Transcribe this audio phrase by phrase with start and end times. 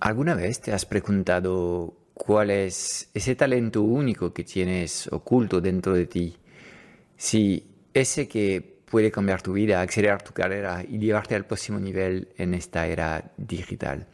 [0.00, 6.06] ¿Alguna vez te has preguntado cuál es ese talento único que tienes oculto dentro de
[6.06, 6.36] ti?
[7.16, 12.28] Si ese que puede cambiar tu vida, acelerar tu carrera y llevarte al próximo nivel
[12.36, 14.06] en esta era digital.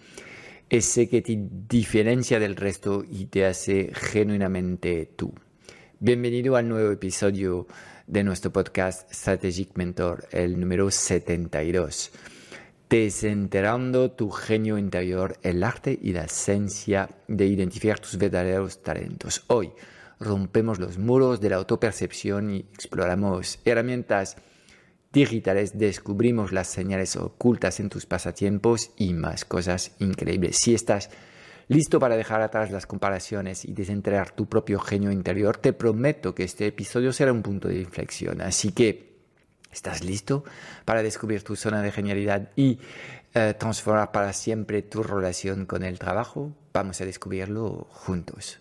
[0.71, 1.37] Ese que te
[1.69, 5.35] diferencia del resto y te hace genuinamente tú.
[6.01, 7.67] Bienvenido al nuevo episodio
[8.07, 12.11] de nuestro podcast Strategic Mentor, el número 72
[12.89, 19.45] desenterrando tu genio interior, el arte y la esencia de identificar tus verdaderos talentos.
[19.49, 19.73] Hoy
[20.21, 24.37] rompemos los muros de la autopercepción y exploramos herramientas
[25.13, 30.59] digitales, descubrimos las señales ocultas en tus pasatiempos y más cosas increíbles.
[30.61, 31.11] Si estás
[31.69, 36.45] listo para dejar atrás las comparaciones y desenterrar tu propio genio interior, te prometo que
[36.45, 38.41] este episodio será un punto de inflexión.
[38.41, 39.14] Así que
[39.75, 40.45] ¿Estás listo
[40.85, 42.79] para descubrir tu zona de genialidad y
[43.35, 46.53] eh, transformar para siempre tu relación con el trabajo?
[46.73, 48.61] Vamos a descubrirlo juntos.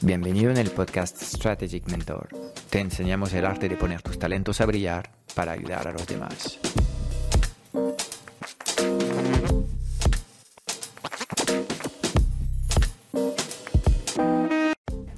[0.00, 2.28] Bienvenido en el podcast Strategic Mentor.
[2.70, 6.60] Te enseñamos el arte de poner tus talentos a brillar para ayudar a los demás.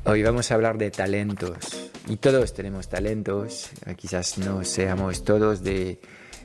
[0.07, 1.91] Hoy vamos a hablar de talentos.
[2.09, 3.69] Y todos tenemos talentos.
[3.97, 6.01] Quizás no seamos todos de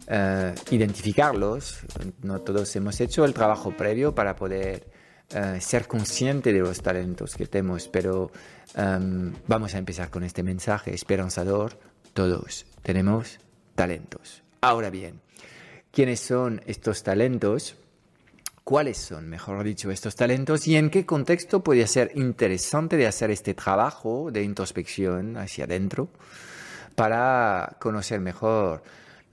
[0.08, 1.80] eh, identificarlos.
[2.22, 4.95] No todos hemos hecho el trabajo previo para poder
[5.32, 8.32] eh, ser consciente de los talentos que tenemos, pero
[8.76, 11.80] em, vamos a empezar con este mensaje esperanzador.
[12.14, 13.40] Todos tenemos
[13.74, 14.44] talentos.
[14.62, 15.22] Ahora bien,
[15.92, 17.76] ¿quiénes son estos talentos?
[18.64, 23.32] ¿Cuáles son, mejor dicho, estos talentos y en qué contexto puede ser interesante de hacer
[23.32, 26.10] este trabajo de introspección hacia adentro
[26.96, 28.84] para conocer mejor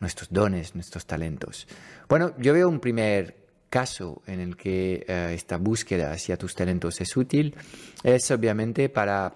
[0.00, 1.66] nuestros dones, nuestros talentos?
[2.08, 3.41] Bueno, yo veo un primer
[3.72, 7.56] caso en el que eh, esta búsqueda hacia tus talentos es útil
[8.04, 9.34] es obviamente para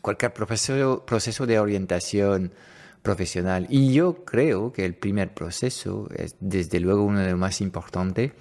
[0.00, 2.54] cualquier proceso, proceso de orientación
[3.02, 3.66] profesional.
[3.68, 8.32] Y yo creo que el primer proceso es desde luego uno de los más importantes.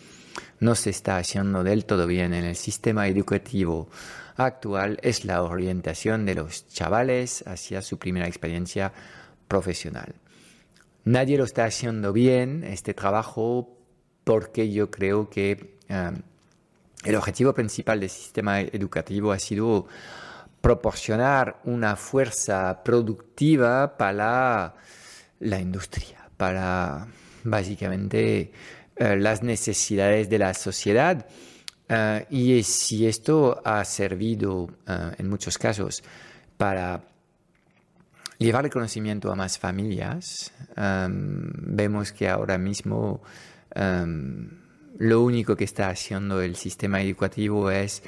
[0.61, 3.89] No se está haciendo del todo bien en el sistema educativo
[4.37, 4.99] actual.
[5.03, 8.93] Es la orientación de los chavales hacia su primera experiencia
[9.49, 10.15] profesional.
[11.03, 13.82] Nadie lo está haciendo bien, este trabajo
[14.23, 15.77] porque yo creo que
[17.03, 19.87] el objetivo principal del sistema educativo ha sido
[20.63, 24.73] proporcionar una fuerza productiva para
[25.41, 27.05] la industria, para
[27.43, 28.53] básicamente
[28.95, 31.27] eh, las necesidades de la sociedad.
[31.89, 36.01] Eh, y si esto ha servido eh, en muchos casos
[36.55, 37.03] para
[38.37, 43.21] llevar el conocimiento a más familias, vemos que ahora mismo
[43.75, 44.49] Em,
[44.99, 48.03] lo único que está haciendo el sistema educativo es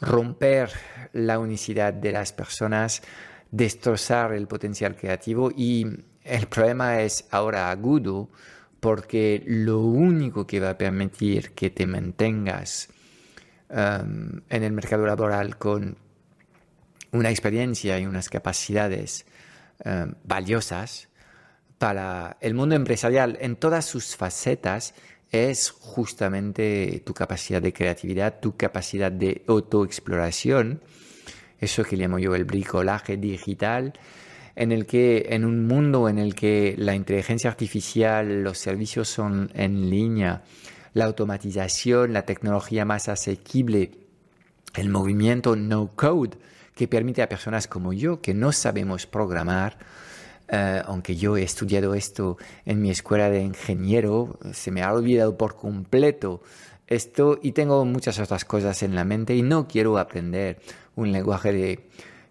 [0.00, 0.70] romper
[1.12, 3.02] la unicidad de las personas,
[3.50, 5.86] destrozar el potencial creativo y
[6.24, 8.28] el problema es ahora agudo
[8.80, 12.88] porque lo único que va a permitir que te mantengas
[13.68, 15.96] em, en el mercado laboral con
[17.12, 19.26] una experiencia y unas capacidades
[19.84, 21.09] em, valiosas
[21.80, 24.92] para el mundo empresarial en todas sus facetas
[25.32, 30.82] es justamente tu capacidad de creatividad, tu capacidad de autoexploración,
[31.58, 33.94] eso que llamo yo el bricolaje digital,
[34.56, 39.50] en el que en un mundo en el que la inteligencia artificial, los servicios son
[39.54, 40.42] en línea,
[40.92, 43.92] la automatización, la tecnología más asequible,
[44.74, 46.36] el movimiento no code
[46.74, 49.78] que permite a personas como yo que no sabemos programar,
[50.52, 55.36] eh, aunque yo he estudiado esto en mi escuela de ingeniero, se me ha olvidado
[55.38, 56.42] por completo
[56.88, 60.60] esto y tengo muchas otras cosas en la mente y no quiero aprender
[60.96, 61.80] un lenguaje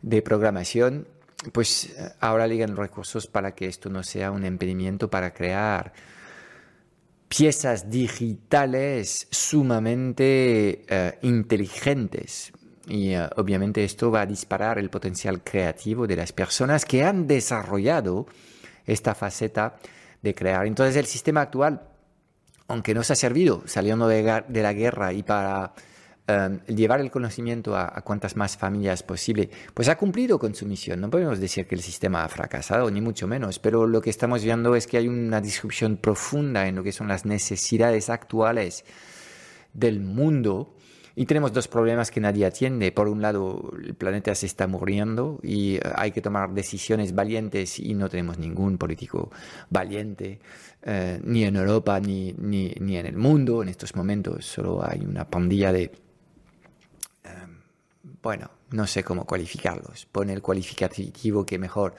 [0.01, 1.07] de, programación,
[1.53, 5.93] pues eh, ahora llegan recursos para que esto no sea un impedimento para crear
[7.29, 12.51] piezas digitales sumamente eh, inteligentes
[12.89, 17.27] y eh, obviamente esto va a disparar el potencial creativo de las personas que han
[17.27, 18.25] desarrollado
[18.85, 19.77] esta faceta
[20.21, 20.65] de crear.
[20.65, 21.81] Entonces el sistema actual,
[22.67, 25.73] aunque nos ha servido saliendo de, la guerra y para
[26.27, 30.65] em, llevar el conocimiento a, a, cuantas más familias posible, pues ha cumplido con su
[30.65, 30.99] misión.
[30.99, 34.43] No podemos decir que el sistema ha fracasado, ni mucho menos, pero lo que estamos
[34.43, 38.83] viendo es que hay una disrupción profunda en lo que son las necesidades actuales
[39.73, 40.73] del mundo
[41.19, 42.93] y tenemos dos problemas que nadie atiende.
[42.93, 47.77] Por un lado, el planeta se está muriendo y eh, hay que tomar decisiones valientes
[47.77, 49.29] y no tenemos ningún político
[49.69, 50.39] valiente,
[50.81, 54.45] eh, ni en Europa ni, ni, ni, en el mundo en estos momentos.
[54.45, 55.81] Solo hay una pandilla de...
[55.83, 57.47] Eh,
[58.23, 60.05] bueno, no sé cómo cualificarlos.
[60.05, 61.95] Pone el cualificativo que mejor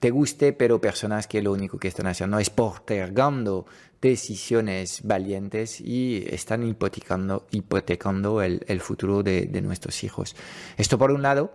[0.00, 3.66] te guste, pero personas que lo único que están haciendo es postergando
[4.00, 10.34] decisiones valientes y están hipotecando, hipotecando el, futuro de, nuestros hijos.
[10.78, 11.52] Esto por un lado,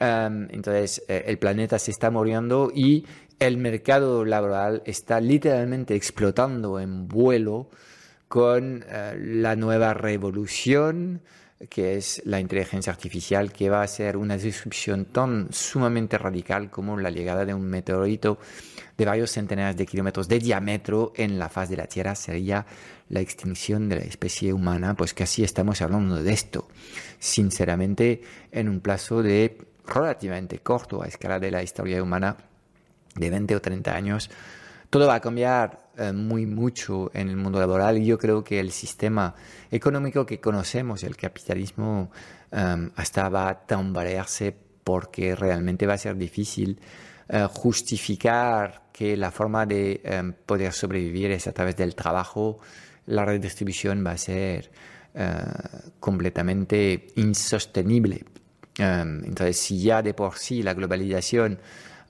[0.00, 3.04] um, entonces eh, el planeta se está muriendo y
[3.38, 7.68] el mercado laboral está literalmente explotando en vuelo
[8.28, 11.20] con uh, la nueva revolución
[11.68, 16.98] que es la inteligencia artificial, que va a ser una disrupción tan sumamente radical como
[16.98, 18.38] la llegada de un meteorito
[18.96, 22.66] de varios centenares de kilómetros de diámetro en la faz de la Tierra sería
[23.08, 26.68] la extinción de la especie humana, pues casi estamos hablando de esto,
[27.18, 32.36] sinceramente, en un plazo de relativamente corto a escala de la historia humana,
[33.14, 34.30] de 20 o 30 años,
[34.88, 38.58] todo va a cambiar eh, muy mucho en el mundo laboral y yo creo que
[38.60, 39.34] el sistema
[39.70, 42.10] económico que conocemos, el capitalismo,
[42.50, 46.80] um, hasta va a tambalearse porque realmente va a ser difícil
[47.28, 52.58] uh, justificar que la forma de poder sobrevivir es a través del trabajo,
[53.06, 54.70] la redistribución va a ser
[55.98, 58.24] completamente insostenible.
[58.78, 61.58] Entonces, si ya de por sí la globalización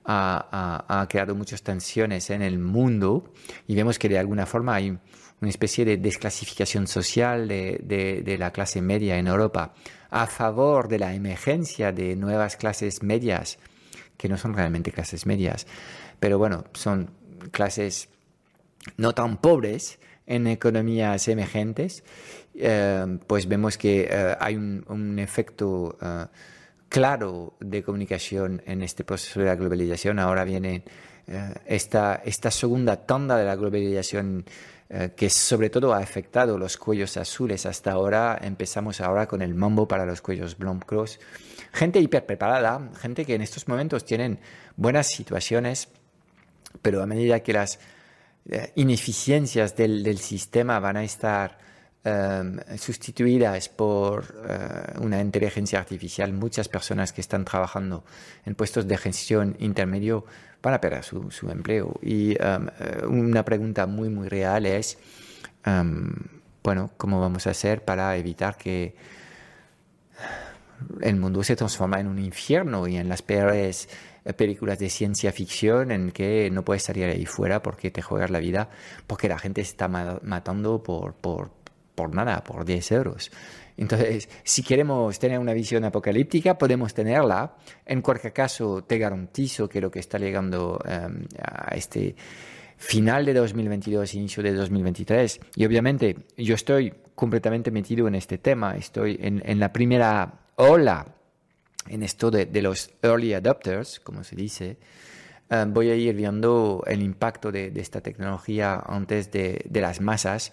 [0.05, 3.31] ha, creado muchas tensiones en el mundo
[3.67, 8.51] y vemos que de alguna forma hay una especie de desclasificación social de, de, la
[8.51, 9.73] clase media en Europa
[10.09, 13.59] a favor de la emergencia de nuevas clases medias,
[14.17, 15.67] que no son realmente clases medias,
[16.19, 17.09] pero bueno, son
[17.51, 18.09] clases
[18.97, 22.03] no tan pobres en economías emergentes,
[22.55, 26.27] eh, pues vemos que eh, hay un, efecto uh,
[26.93, 30.19] claro de comunicación en este proceso de la globalización.
[30.19, 30.83] Ahora viene
[31.25, 34.45] eh, esta, segunda tanda de la globalización
[34.91, 37.65] eh, que sobre todo ha afectado los cuellos azules.
[37.65, 41.19] Hasta ahora empezamos ahora con el mambo para los cuellos blancos.
[41.71, 44.37] Gente hiper preparada, gente que en estos momentos tienen
[44.75, 45.87] buenas situaciones,
[46.83, 47.79] pero a medida que las
[48.47, 51.57] eh, ineficiencias del sistema van a estar
[52.05, 58.03] um, sustituidas por uh, una inteligencia artificial, muchas personas que están trabajando
[58.45, 60.25] en puestos de gestión intermedio
[60.61, 61.99] van a perder su, su empleo.
[62.01, 64.97] Y um, una pregunta muy, muy real es,
[65.65, 66.13] um,
[66.63, 68.95] bueno, ¿cómo vamos a hacer para evitar que
[71.01, 73.87] el mundo se transforma en un infierno y en las peores
[74.37, 78.39] películas de ciencia ficción en que no puedes salir ahí fuera porque te juegas la
[78.39, 78.69] vida,
[79.05, 81.51] porque la gente se está matando por, por,
[81.95, 83.31] por nada, por 10 euros.
[83.77, 87.55] Entonces, si queremos tener una visión apocalíptica, podemos tenerla.
[87.85, 92.15] En cualquier caso, te garantizo que lo que está llegando um, a este
[92.77, 98.75] final de 2022, inicio de 2023, y obviamente yo estoy completamente metido en este tema,
[98.75, 101.05] estoy en, en la primera ola
[101.87, 104.77] en esto de, de, los early adopters, como se dice,
[105.49, 110.01] um, voy a ir viendo el impacto de, de esta tecnología antes de, de las
[110.01, 110.51] masas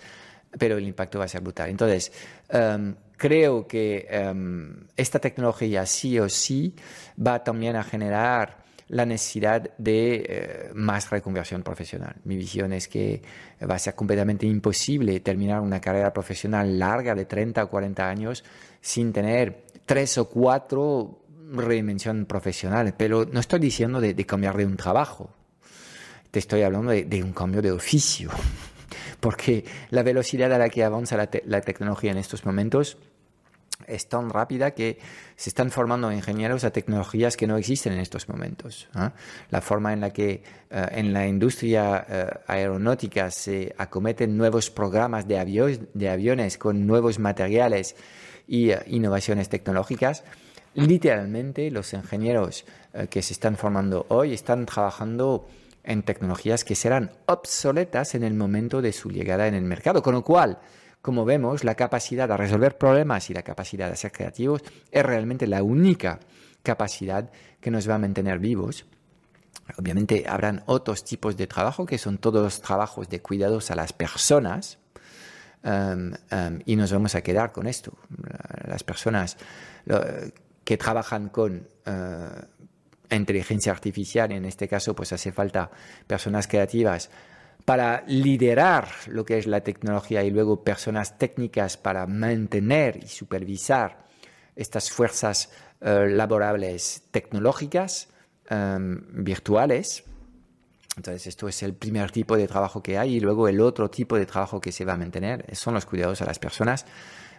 [0.59, 1.71] pero el impacto va a ser brutal.
[1.71, 2.12] Entonces,
[2.52, 6.75] um, creo que um, esta tecnología sí o sí
[7.25, 12.16] va también a generar la necesidad de eh, más reconversión profesional.
[12.25, 13.23] Mi visión es que
[13.71, 18.42] va a ser completamente imposible terminar una carrera profesional larga de 30 o 40 años
[18.80, 21.21] sin tener tres o cuatro
[21.52, 22.92] reinvención profesionales.
[22.97, 25.30] Pero no estoy diciendo de, cambiar de un trabajo,
[26.33, 28.30] te estoy hablando de un cambio de oficio
[29.21, 32.97] porque la velocidad a la que avanza la, te la tecnología en estos momentos
[33.87, 34.99] es tan rápida que
[35.37, 38.89] se están formando ingenieros a tecnologías que no existen en estos momentos.
[38.97, 39.11] ¿eh?
[39.50, 45.27] La forma en la que uh, en la industria uh, aeronáutica se acometen nuevos programas
[45.27, 47.97] de, avió de aviones con nuevos materiales
[48.47, 50.25] y uh, innovaciones tecnológicas,
[50.75, 52.65] literalmente los ingenieros
[53.09, 55.49] que se están formando hoy están trabajando
[55.85, 60.03] en tecnologías que serán obsoletas en el momento de su llegada en el mercado.
[60.03, 60.59] Con lo cual,
[61.03, 65.47] como vemos, la capacidad de resolver problemas y la capacidad de ser creativos es realmente
[65.47, 66.21] la única
[66.63, 68.87] capacidad que nos va a mantener vivos.
[69.79, 73.93] Obviamente habrán otros tipos de trabajo que son todos los trabajos de cuidados a las
[73.93, 74.79] personas
[75.63, 77.93] um, um, y nos vamos a quedar con esto.
[78.67, 79.37] Las personas
[80.65, 82.60] que trabajan con uh,
[83.17, 85.71] inteligencia artificial, en este caso pues hace falta
[86.07, 87.11] personas creativas
[87.64, 94.07] para liderar lo que es la tecnología y luego personas técnicas para mantener y supervisar
[94.57, 95.50] estas fuerzas
[95.81, 98.09] uh, laborables tecnológicas
[98.50, 100.05] um, virtuales.
[100.97, 104.17] Entonces, esto es el primer tipo de trabajo que hay y luego el otro tipo
[104.17, 106.85] de trabajo que se va a mantener son los cuidados a las personas,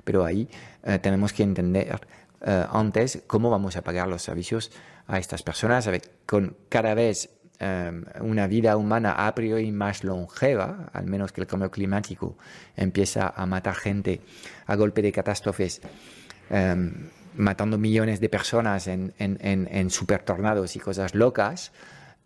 [0.04, 0.48] pero ahí
[0.84, 2.00] uh, tenemos que entender
[2.42, 4.72] uh, antes cómo vamos a pagar los servicios
[5.12, 5.89] a estas personas
[6.25, 11.48] con cada vez um, una vida humana a priori más longeva, al menos que el
[11.48, 12.38] cambio climático
[12.77, 14.22] empieza a matar gente
[14.65, 15.82] a golpe de catástrofes.
[16.50, 21.72] Um, matando millones de personas en, en, en, en super tornados y cosas locas,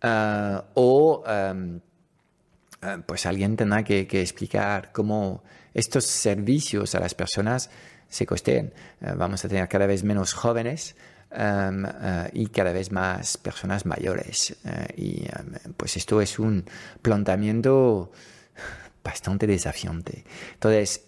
[0.03, 1.77] uh, o um,
[2.81, 7.69] uh, pues alguien tendrá que, explicar cómo estos servicios a las personas
[8.09, 8.73] se costeen.
[9.01, 10.95] Uh, vamos a tener cada vez menos jóvenes
[11.37, 11.85] um,
[12.33, 14.55] y cada vez más personas mayores.
[14.95, 16.65] y um, pues esto es un
[17.01, 18.11] planteamiento
[19.03, 20.23] bastante desafiante.
[20.53, 21.05] Entonces,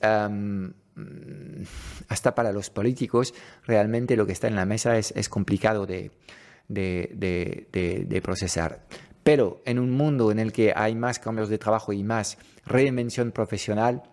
[0.98, 1.62] Mm,
[2.10, 6.12] hasta para los políticos, realmente lo que está en la mesa es, es complicado de,
[6.68, 8.88] de, de, de, procesar.
[9.24, 13.32] Pero en un mundo en el que hay más cambios de trabajo y más reinvención
[13.32, 14.04] profesional,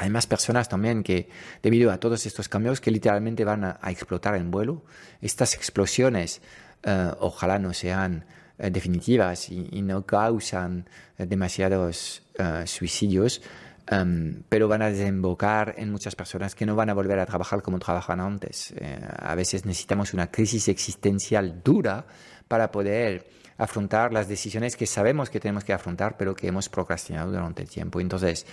[0.00, 1.28] hay más personas también que,
[1.62, 4.82] debido a todos estos cambios, que literalmente van a, explotar en vuelo.
[5.20, 6.40] Estas explosiones
[6.86, 8.24] uh, ojalá no sean
[8.58, 10.88] uh, definitivas y, no causan
[11.18, 12.22] uh, demasiados
[12.64, 13.42] suicidios,
[13.90, 17.60] Um, pero van a desembocar en muchas personas que no van a volver a trabajar
[17.60, 18.72] como trabajaban antes.
[18.76, 22.06] Eh, a veces necesitamos una crisis existencial dura
[22.46, 23.28] para poder
[23.60, 27.68] afrontar las decisiones que sabemos que tenemos que afrontar, pero que hemos procrastinado durante el
[27.68, 28.00] tiempo.
[28.00, 28.46] Entonces,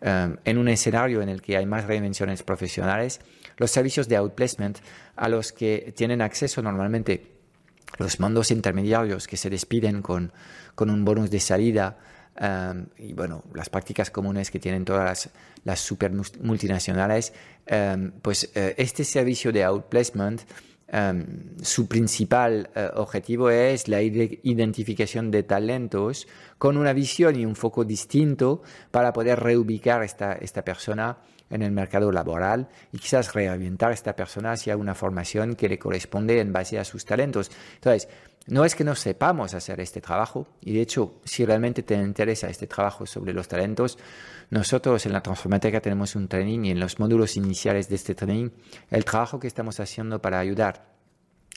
[0.00, 3.20] um, en un escenario en el que hay más reinvenciones profesionales,
[3.56, 4.78] los servicios de outplacement
[5.16, 7.32] a los que tienen acceso normalmente
[7.98, 10.32] los mandos intermediarios que se despiden con,
[10.74, 11.98] con un bonus de salida,
[12.40, 15.30] Um, y bueno, las prácticas comunes que tienen todas las,
[15.64, 17.34] las super multinacionales,
[17.70, 20.40] um, pues uh, este servicio de outplacement,
[20.92, 21.24] um,
[21.62, 27.84] su principal uh, objetivo es la identificación de talentos con una visión y un foco
[27.84, 31.18] distinto para poder reubicar esta, esta persona
[31.50, 35.78] en el mercado laboral y quizás reorientar a esta persona hacia una formación que le
[35.78, 37.50] corresponde en base a sus talentos.
[37.74, 38.08] Entonces,
[38.46, 42.48] no es que no sepamos hacer este trabajo, y de hecho, si realmente te interesa
[42.48, 43.98] este trabajo sobre los talentos,
[44.50, 48.50] nosotros en la Transformateca tenemos un training y en los módulos iniciales de este training,
[48.90, 50.92] el trabajo que estamos haciendo para ayudar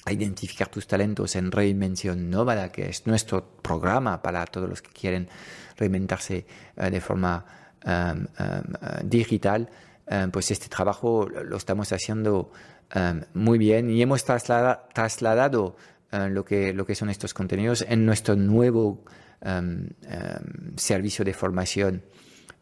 [0.05, 4.91] a identificar tus talentos en Reinvención Nómada, que es nuestro programa para todos los que
[4.91, 5.27] quieren
[5.77, 6.45] reinventarse
[6.77, 7.43] uh, de forma
[7.83, 8.27] um,
[9.03, 9.67] digital,
[10.05, 12.51] um, pues este trabajo lo estamos haciendo
[13.33, 15.75] muy bien y hemos traslada, trasladado
[16.11, 19.03] uh, lo, que, lo que son estos contenidos en nuestro nuevo
[20.75, 22.03] servicio de formación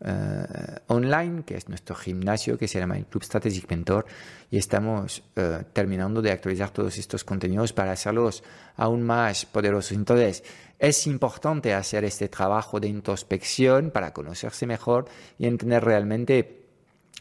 [0.06, 4.06] Uh, online, que es nuestro gimnasio, que se llama el Club Strategic Mentor,
[4.52, 8.44] y estamos uh, terminando de actualizar todos estos contenidos para hacerlos
[8.76, 9.94] aún más poderosos.
[9.94, 10.44] Entonces,
[10.78, 15.06] es importante hacer este trabajo de introspección para conocerse mejor
[15.40, 16.66] y entender realmente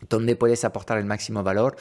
[0.08, 1.76] dónde puedes aportar el máximo valor.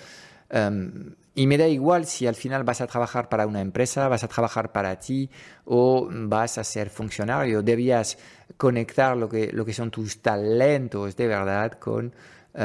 [0.51, 4.23] Um, y me da igual si al final vas a trabajar para una empresa, vas
[4.23, 5.29] a trabajar para ti
[5.65, 7.61] o vas a ser funcionario.
[7.61, 8.17] Debías
[8.57, 12.59] conectar lo que, lo que son tus talentos de verdad con uh,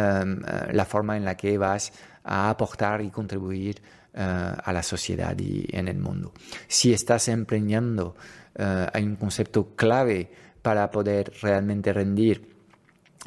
[0.73, 1.93] la forma en la que vas
[2.25, 3.81] a aportar y contribuir
[4.15, 4.19] uh,
[4.65, 6.33] a la sociedad y en el mundo.
[6.67, 8.17] Si estás emprendiendo,
[8.59, 10.29] uh, hay un concepto clave
[10.61, 12.56] para poder realmente rendir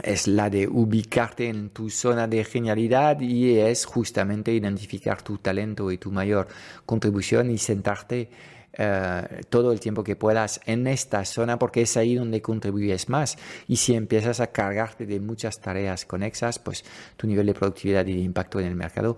[0.03, 5.91] es la de ubicarte en tu zona de genialidad y es justamente identificar tu talento
[5.91, 6.47] y tu mayor
[6.85, 8.29] contribución y sentarte
[8.77, 13.37] uh, todo el tiempo que puedas en esta zona porque es ahí donde contribuyes más.
[13.67, 16.83] Y si empiezas a cargarte de muchas tareas conexas, pues
[17.17, 19.17] tu nivel de productividad y de impacto en el mercado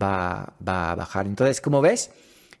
[0.00, 1.26] va, va a bajar.
[1.26, 2.10] Entonces, como ves,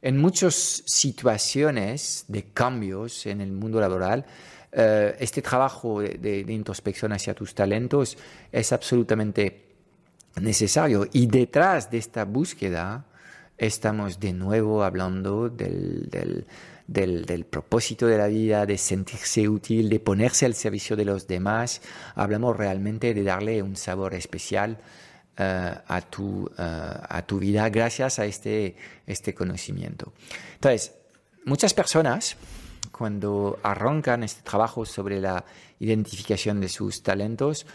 [0.02, 4.26] en muchas situaciones de cambios en el mundo laboral,
[4.74, 8.16] eh, este trabajo de, introspección hacia tus talentos
[8.50, 9.66] es absolutamente
[10.40, 11.06] necesario.
[11.12, 13.04] Y detrás de esta búsqueda
[13.58, 16.46] estamos de nuevo hablando del,
[16.86, 21.82] del, propósito de la vida, de sentirse útil, de ponerse al servicio de los demás.
[22.14, 24.78] Hablamos realmente de darle un sabor especial
[25.36, 28.74] eh, a, tu, eh, a tu vida gracias a este,
[29.06, 30.14] este conocimiento.
[30.54, 30.94] Entonces,
[31.44, 32.36] muchas personas
[32.90, 35.44] cuando arrancan este trabajo sobre la
[35.78, 37.66] identificación de sus talentos,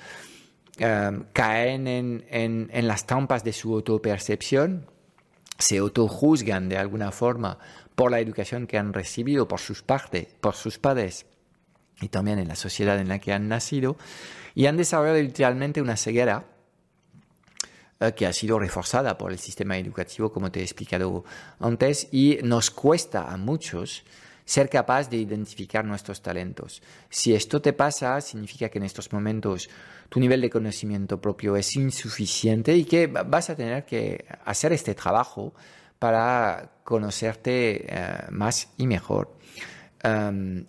[0.77, 4.85] eh, caen en, en, en, las trampas de su autopercepción,
[5.57, 7.57] se autojuzgan de alguna forma
[7.95, 11.25] por la educación que han recibido por sus, parte, por sus padres
[12.01, 13.97] y también en la sociedad en la que han nacido,
[14.53, 16.45] y han desarrollado literalmente una ceguera
[17.99, 21.23] eh, que ha sido reforzada por el sistema educativo, como te he explicado
[21.59, 24.03] antes, y nos cuesta a muchos
[24.47, 26.81] ser capaz de identificar nuestros talentos.
[27.09, 29.69] Si esto te pasa, significa que en estos momentos
[30.07, 34.95] tu nivel de conocimiento propio es insuficiente y que vas a tener que hacer este
[34.95, 35.53] trabajo
[35.99, 39.35] para conocerte eh, más y mejor.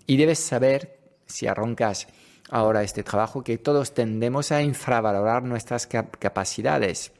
[0.06, 2.08] Y debes saber, si arrancas
[2.50, 7.12] ahora este trabajo, que todos tendemos a infravalorar nuestras capacidades.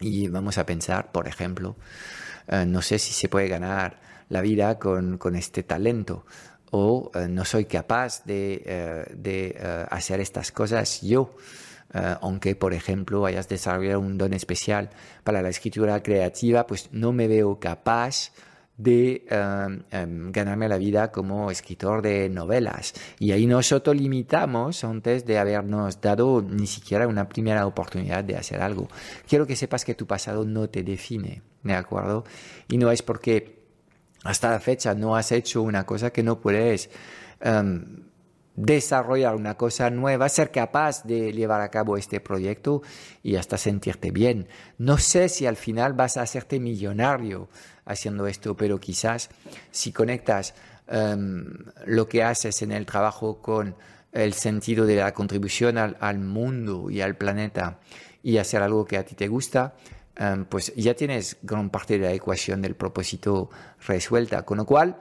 [0.00, 1.76] Y vamos a pensar, por ejemplo,
[2.48, 6.24] eh, no sé si se puede ganar la vida con, con este talento
[6.70, 11.34] o eh, no soy capaz de, de hacer estas cosas yo.
[11.94, 14.90] Eh, aunque por ejemplo hayas desarrollado un don especial
[15.24, 18.32] para la escritura creativa, pues no me veo capaz
[18.76, 22.92] de eh, em, ganarme la vida como escritor de novelas.
[23.18, 28.60] Y ahí nos autolimitamos antes de habernos dado ni siquiera una primera oportunidad de hacer
[28.60, 28.88] algo.
[29.26, 32.24] Quiero que sepas que tu pasado no te define, ¿de acuerdo?
[32.68, 33.55] Y no es porque
[34.26, 36.90] hasta la fecha no has hecho una cosa que no puedes
[37.40, 38.04] em,
[38.56, 42.82] desarrollar una cosa nueva, ser capaz de llevar a cabo este proyecto
[43.22, 44.48] y hasta sentirte bien.
[44.78, 47.48] No sé si al final vas a hacerte millonario
[47.84, 49.28] haciendo esto, pero quizás
[49.70, 50.54] si conectas
[50.88, 51.46] em,
[51.84, 53.76] lo que haces en el trabajo con
[54.12, 57.78] el sentido de la contribución al, mundo y al planeta
[58.22, 59.74] y hacer algo que a ti te gusta,
[60.48, 63.50] pues ya tienes gran parte de la ecuación del propósito
[63.86, 64.44] resuelta.
[64.44, 64.96] Con lo cual,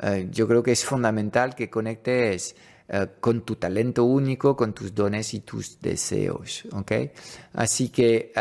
[0.00, 2.54] eh, yo creo que es fundamental que conectes
[2.88, 6.64] eh, con tu talento único, con tus dones y tus deseos.
[6.72, 7.12] ¿okay?
[7.54, 8.32] Así que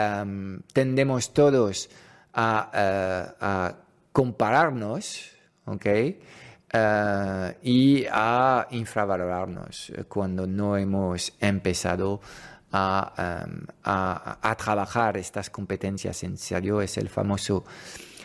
[0.73, 1.89] tendemos todos
[2.33, 3.75] a, eh,
[4.11, 5.31] compararnos
[5.65, 6.19] ¿okay?
[7.63, 12.21] y a infravalorarnos cuando no hemos empezado
[12.71, 13.45] a,
[13.83, 16.81] a, trabajar estas competencias en serio.
[16.81, 17.63] Es el famoso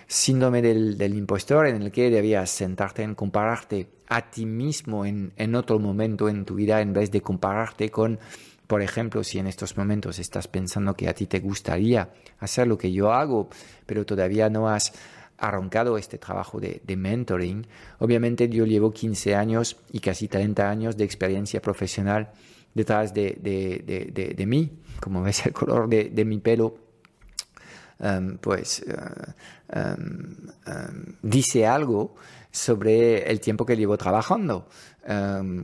[0.06, 5.78] síndrome del, impostor en el que debías sentarte en compararte a ti mismo en, otro
[5.78, 8.18] momento en tu vida en vez de compararte con,
[8.66, 12.76] por ejemplo, si en estos momentos estás pensando que a ti te gustaría hacer lo
[12.76, 13.48] que yo hago,
[13.86, 14.92] pero todavía no has
[15.38, 17.66] arrancado este trabajo de, de mentoring.
[17.98, 22.32] Obviamente yo llevo 15 años y casi 30 años de experiencia profesional
[22.74, 26.82] detrás de, de, de mí, como ves el color de, mi pelo
[28.02, 29.32] Em, pues eh,
[29.68, 32.16] em, em, dice algo
[32.50, 34.68] sobre el tiempo que llevo trabajando.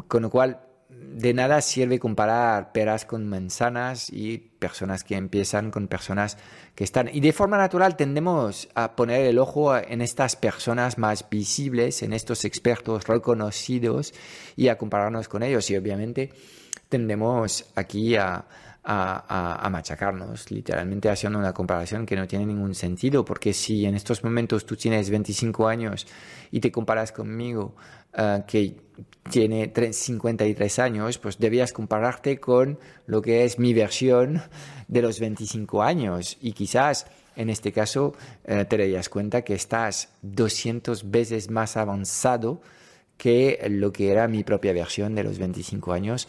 [0.09, 5.87] con lo cual, de nada sirve comparar peras con manzanas y personas que empiezan con
[5.88, 6.38] personas
[6.75, 7.09] que están.
[7.12, 12.12] Y de forma natural tendemos a poner el ojo en estas personas más visibles, en
[12.12, 14.12] estos expertos reconocidos
[14.57, 15.71] y a compararnos con ellos.
[15.71, 16.33] Y obviamente
[16.88, 18.44] tendemos aquí a,
[18.84, 24.24] a, machacarnos, literalmente haciendo una comparación que no tiene ningún sentido, porque si en estos
[24.24, 26.06] momentos tú tienes 25 años
[26.50, 27.74] y te comparas conmigo,
[28.14, 28.76] eh, que
[29.30, 34.40] tiene 53 años, pues debías compararte con lo que es mi versión
[34.86, 36.38] de los 25 años.
[36.40, 38.14] Y quizás en este caso
[38.44, 42.62] eh, te darías cuenta que estás 200 veces más avanzado
[43.18, 46.26] que lo que era mi propia versión de los 25 años,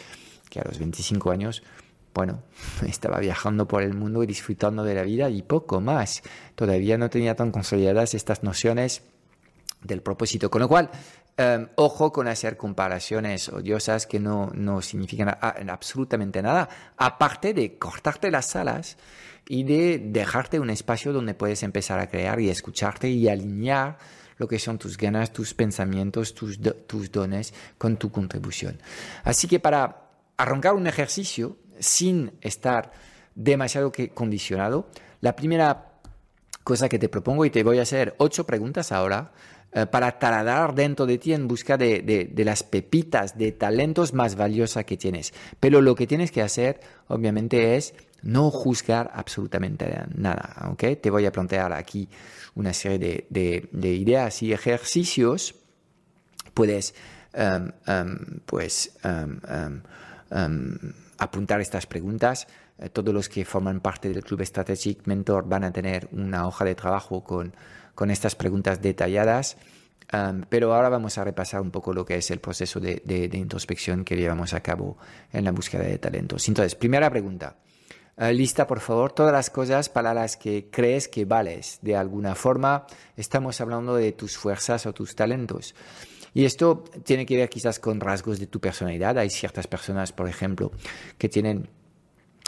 [0.49, 1.63] que a los 25 años
[2.13, 2.43] bueno,
[2.87, 6.21] estaba viajando por el mundo y disfrutando de la vida y poco más.
[6.55, 9.03] Todavía no tenía tan consolidadas estas nociones
[9.81, 10.49] del propósito.
[10.49, 10.89] Con lo cual,
[11.37, 18.29] em, ojo con hacer comparaciones odiosas que no, no significan absolutamente nada, aparte de cortarte
[18.31, 18.97] las alas
[19.47, 23.97] y de dejarte un espacio donde puedes empezar a crear y escucharte y alinear
[24.37, 28.79] lo que son tus ganas, tus pensamientos, tus, tus dones con tu contribución.
[29.23, 30.08] Así que para
[30.39, 32.91] arrancar un ejercicio, sin estar
[33.35, 34.87] demasiado condicionado,
[35.19, 35.99] la primera
[36.63, 39.33] cosa que te propongo, y te voy a hacer ocho preguntas ahora,
[39.73, 44.35] eh, para taladrar dentro de ti en busca de, de, las pepitas, de talentos más
[44.35, 45.33] valiosas que tienes.
[45.59, 50.69] Pero lo que tienes que hacer, obviamente, es no juzgar absolutamente nada.
[50.71, 50.95] ¿okay?
[50.95, 52.07] Te voy a plantear aquí
[52.55, 55.53] una serie de, de ideas y ejercicios.
[56.53, 56.95] Puedes
[57.33, 58.97] em, em, pues,
[60.31, 60.77] em,
[61.17, 62.47] apuntar estas preguntas.
[62.77, 66.65] Eh, todos los que forman parte del Club Strategic Mentor van a tener una hoja
[66.65, 67.53] de trabajo con
[67.99, 69.57] con estas preguntas detalladas.
[70.47, 74.15] pero ahora vamos a repasar un poco lo que es el proceso de, introspección que
[74.15, 74.97] llevamos a cabo
[75.33, 76.47] en la búsqueda de talentos.
[76.47, 77.57] Entonces, primera pregunta.
[78.15, 81.79] Eh, lista, por favor, todas las cosas para las que crees que vales.
[81.81, 82.87] De alguna forma,
[83.17, 85.75] estamos hablando de tus fuerzas o tus talentos.
[86.33, 89.17] Y esto tiene que ver quizás con rasgos de tu personalidad.
[89.17, 90.71] Hay ciertas personas, por ejemplo,
[91.17, 91.69] que tienen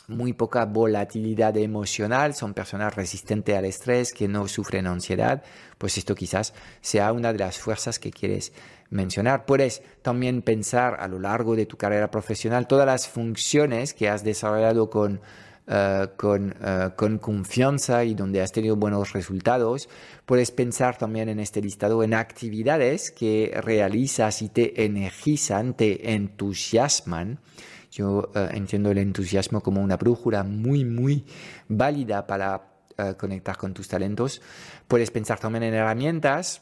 [0.08, 5.44] muy poca volatilidad emocional, son personas resistentes al estrés, que no sufren ansiedad,
[5.78, 8.52] pues esto quizás sea una de las fuerzas que quieres
[8.90, 9.46] mencionar.
[9.46, 14.24] Puedes también pensar a lo largo de tu carrera profesional todas las funciones que has
[14.24, 15.22] desarrollado con,
[15.68, 19.90] eh, con, eh, con, confianza y donde has tenido buenos resultados.
[20.26, 27.40] Puedes pensar también en este listado en actividades que realizas y te energizan, te entusiasman.
[27.92, 31.26] Yo eh, entiendo el entusiasmo como una brújula muy, muy
[31.68, 32.68] válida para
[33.18, 34.42] conectar con tus talentos.
[34.88, 36.62] Puedes pensar también en herramientas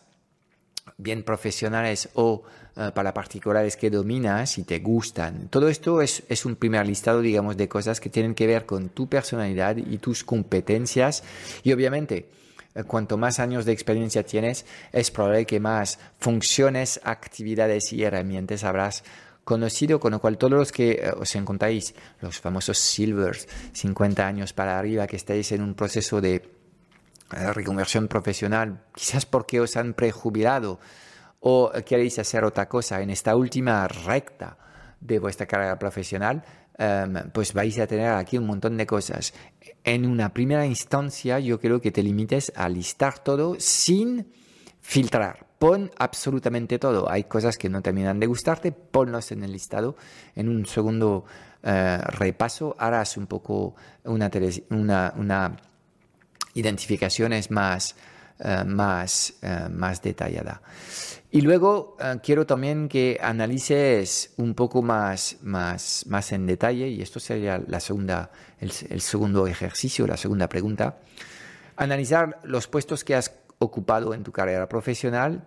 [0.97, 2.43] bien profesionales o
[2.75, 5.47] eh, para particulares que dominas y te gustan.
[5.49, 8.89] Todo esto es, es, un primer listado, digamos, de cosas que tienen que ver con
[8.89, 11.23] tu personalidad y tus competencias.
[11.63, 12.30] Y obviamente,
[12.88, 19.04] cuanto más años de experiencia tienes, es probable que más funciones, actividades y herramientas habrás
[19.43, 24.54] conocido, con lo cual todos los que eh, os encontráis, los famosos silvers, 50 años
[24.54, 26.59] para arriba, que estáis en un proceso de
[27.30, 30.80] reconversión profesional, quizás porque os han prejubilado
[31.39, 34.58] o queréis hacer otra cosa en esta última recta
[35.00, 36.44] de vuestra carrera profesional,
[36.78, 39.34] em, pues vais a tener aquí un montón de cosas.
[39.84, 44.28] En una primera instancia, yo creo que te limites a listar todo sin
[44.82, 47.12] filtrar pon absolutamente todo.
[47.12, 49.96] Hay cosas que no terminan de gustarte, ponlos en el listado.
[50.34, 51.26] En un segundo
[51.62, 54.32] eh, repaso harás un poco una,
[55.18, 55.58] una
[56.60, 57.95] identificación más,
[58.39, 60.62] eh, más, eh, más detallada.
[61.32, 67.19] Y luego quiero también que analices un poco más, más, más en detalle, y esto
[67.19, 70.98] sería la segunda, el, segundo ejercicio, la segunda pregunta,
[71.76, 75.45] analizar los puestos que has ocupado en tu carrera profesional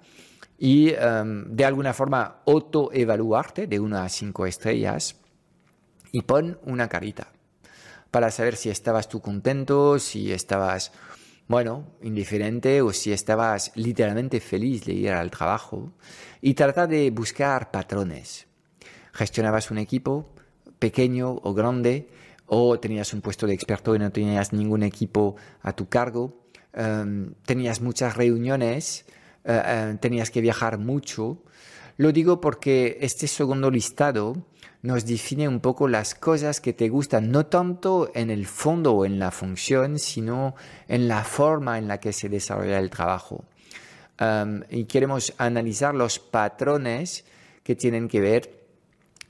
[0.56, 5.16] y em, de alguna forma autoevaluarte de 1 a 5 estrellas
[6.12, 7.26] y pon una carita
[8.12, 10.92] para saber si estabas tú contento, si estabas,
[11.48, 15.92] bueno, indiferente o si estabas literalmente feliz de ir al trabajo
[16.40, 18.46] y trata de buscar patrones.
[19.12, 20.32] Gestionabas un equipo
[20.78, 22.08] pequeño o grande
[22.46, 27.34] o tenías un puesto de experto y no tenías ningún equipo a tu cargo Em,
[27.44, 29.04] tenías muchas reuniones,
[29.44, 31.42] eh, eh, tenías que viajar mucho.
[31.98, 34.46] Lo digo porque este segundo listado
[34.82, 39.04] nos define un poco las cosas que te gustan, no tanto en el fondo o
[39.04, 40.56] en la función, sino
[40.88, 43.44] en la forma en la que se desarrolla el trabajo.
[44.70, 47.24] Y queremos analizar los patrones
[47.62, 48.62] que tienen que ver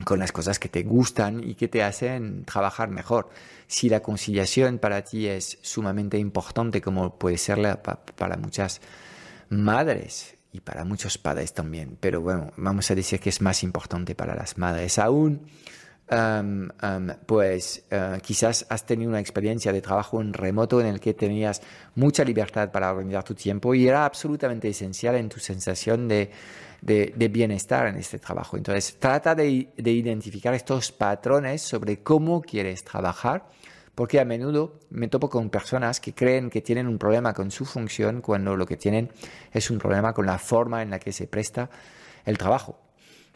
[0.03, 3.29] con las cosas que te gustan y que te hacen trabajar mejor.
[3.67, 8.81] Si la conciliación para ti es sumamente importante, como puede serla para muchas
[9.49, 14.15] madres y para muchos padres también, pero bueno, vamos a decir que es más importante
[14.15, 15.47] para las madres aún,
[17.25, 21.61] pues eh, quizás has tenido una experiencia de trabajo en remoto en el que tenías
[21.95, 26.29] mucha libertad para organizar tu tiempo y era absolutamente esencial en tu sensación de
[26.83, 28.57] de, bienestar en este trabajo.
[28.57, 33.47] Entonces, trata de, identificar estos patrones sobre cómo quieres trabajar,
[33.95, 37.65] porque a menudo me topo con personas que creen que tienen un problema con su
[37.65, 39.11] función cuando lo que tienen
[39.51, 41.69] es un problema con la forma en la que se presta
[42.25, 42.79] el trabajo.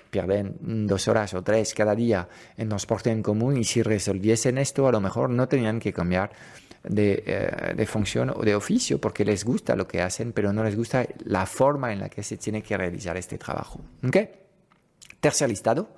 [0.10, 4.88] Pierden dos horas o tres cada día en transporte en común y si resolviesen esto,
[4.88, 6.32] a lo mejor no tenían que cambiar
[6.84, 10.76] eh, de, función o de oficio porque les gusta lo que hacen, pero no les
[10.76, 13.82] gusta la forma en la que se tiene que realizar este trabajo.
[14.06, 14.30] ¿Okay?
[15.20, 15.89] Tercer listado.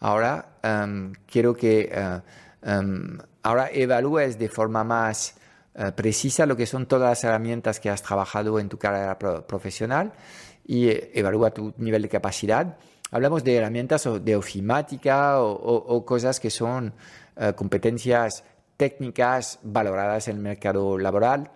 [0.00, 2.20] Ahora em, quiero que eh,
[2.62, 5.36] em, ahora evalúes de forma más
[5.76, 10.12] eh, precisa lo que son todas las herramientas que has trabajado en tu carrera profesional
[10.66, 12.76] y evalúa tu nivel de capacidad.
[13.12, 16.92] Hablamos de herramientas de ofimática o cosas que son
[17.54, 18.42] competencias
[18.76, 21.50] técnicas valoradas en el mercado laboral,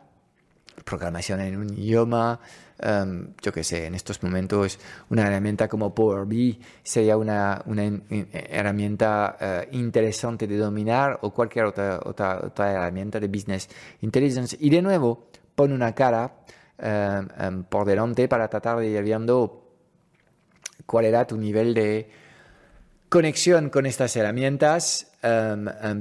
[0.84, 2.38] programación en un idioma,
[2.80, 4.78] em, yo qué sé, en estos momentos
[5.10, 7.62] una herramienta como Power BI sería una,
[8.32, 13.68] herramienta eh, interesante de dominar o cualquier otra, otra, herramienta de Business
[14.00, 14.56] Intelligence.
[14.60, 16.36] Y de nuevo, pon una cara
[16.78, 19.64] em, em, por delante para tratar de ir viendo
[20.86, 22.10] cuál era tu nivel de
[23.08, 25.06] conexión con estas herramientas,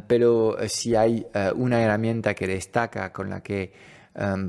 [0.08, 3.72] pero si hay eh, una herramienta que destaca con la que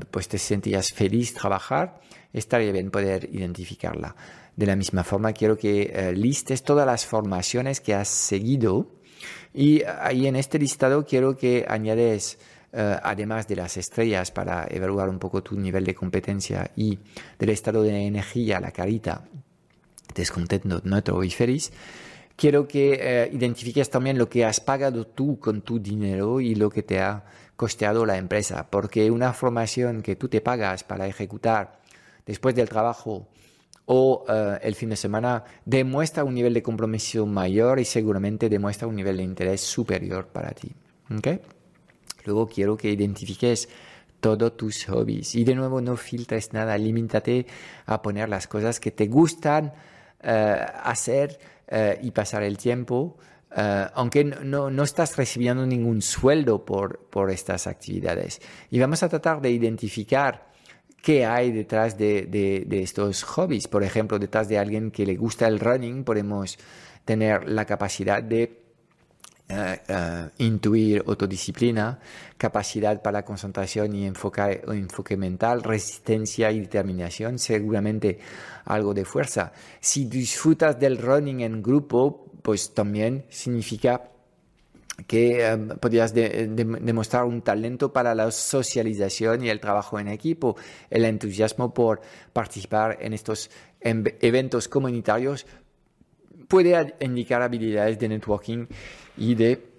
[0.09, 1.99] pues te sentías feliz trabajar,
[2.33, 4.15] estaría bien poder identificarla.
[4.55, 8.99] De la misma forma, quiero que eh, listes todas las formaciones que has seguido
[9.53, 12.37] y ahí en este listado quiero que añades,
[12.71, 16.99] eh, además de las estrellas para evaluar un poco tu nivel de competencia y
[17.37, 19.23] del estado de energía, la carita,
[20.13, 21.71] descontento, neutro y feliz,
[22.35, 26.69] quiero que eh, identifiques también lo que has pagado tú con tu dinero y lo
[26.69, 31.79] que te ha costeado la empresa, porque una formación que tú te pagas para ejecutar
[32.29, 33.27] después del trabajo
[33.85, 38.87] o eh, el fin de semana demuestra un nivel de compromiso mayor y seguramente demuestra
[38.87, 40.71] un nivel de interés superior para ti.
[41.17, 41.41] ¿okay?
[42.25, 43.67] Luego quiero que identifiques
[44.19, 47.47] todos tus hobbies y de nuevo no filtres nada, limítate
[47.87, 49.73] a poner las cosas que te gustan
[50.21, 53.17] eh, hacer eh, y pasar el tiempo
[53.95, 58.39] aunque no, no, estás recibiendo ningún sueldo por, por, estas actividades.
[58.69, 60.49] Y vamos a tratar de identificar
[61.01, 63.67] qué hay detrás de, estos hobbies.
[63.67, 66.57] Por ejemplo, detrás de alguien que le gusta el running, podemos
[67.05, 68.59] tener la capacidad de
[69.51, 71.99] eh, eh, intuir autodisciplina,
[72.37, 78.19] capacidad para concentración y enfoque mental, resistencia y determinación, seguramente
[78.65, 79.51] algo de fuerza.
[79.79, 84.11] Si disfrutas del running en grupo, pues también significa
[85.07, 90.55] que eh, podrías demostrar un talento para la socialización y el trabajo en equipo,
[90.89, 92.01] el entusiasmo por
[92.33, 93.49] participar en estos
[93.81, 95.45] em, eventos comunitarios
[96.47, 98.65] puede indicar habilidades de networking
[99.17, 99.69] y de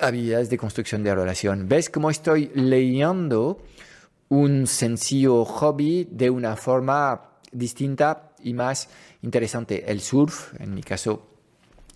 [0.00, 1.68] habilidades de construcción de relación.
[1.68, 3.62] ¿Ves cómo estoy leyendo
[4.28, 8.88] un sencillo hobby de una forma distinta y más
[9.22, 9.90] interesante?
[9.90, 11.31] El surf, en mi caso,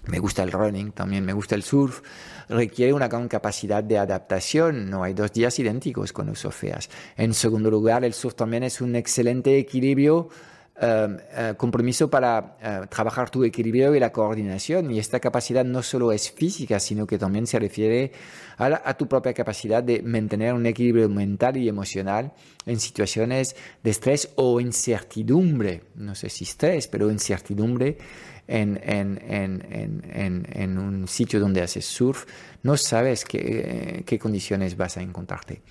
[0.07, 2.03] me gusta el running, también me gusta el surf,
[2.49, 6.88] requiere una gran capacidad de adaptación, no hay dos días idénticos cuando surfeas.
[7.16, 10.29] En segundo lugar, el surf también es un excelente equilibrio,
[10.79, 14.90] eh, eh, compromiso para eh, trabajar tu equilibrio y la coordinación.
[14.90, 18.12] Y esta capacidad no solo es física, sino que también se refiere
[18.59, 22.35] a, a tu propia capacidad de mantener un equilibrio mental y emocional
[22.66, 25.85] en situaciones de estrés o incertidumbre.
[25.95, 27.97] No sé si estrés, pero incertidumbre
[28.48, 32.26] en, en, en, en, un sitio donde haces surf,
[32.62, 35.62] no sabes qué, qué condiciones vas a encontrarte.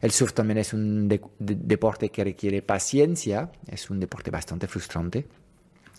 [0.00, 5.26] El surf también es un deporte que requiere paciencia, es un deporte bastante frustrante,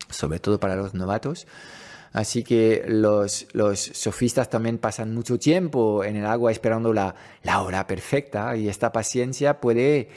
[0.10, 1.48] sobre todo para los novatos.
[2.14, 7.62] Así que los, los surfistas también pasan mucho tiempo en el agua esperando la, la
[7.62, 10.10] hora perfecta y esta paciencia puede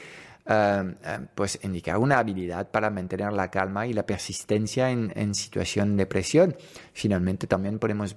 [0.46, 5.96] Em, em, pues indicar una habilidad para mantener la calma y la persistencia en, situación
[5.96, 6.54] de presión.
[6.92, 8.14] Finalmente también podemos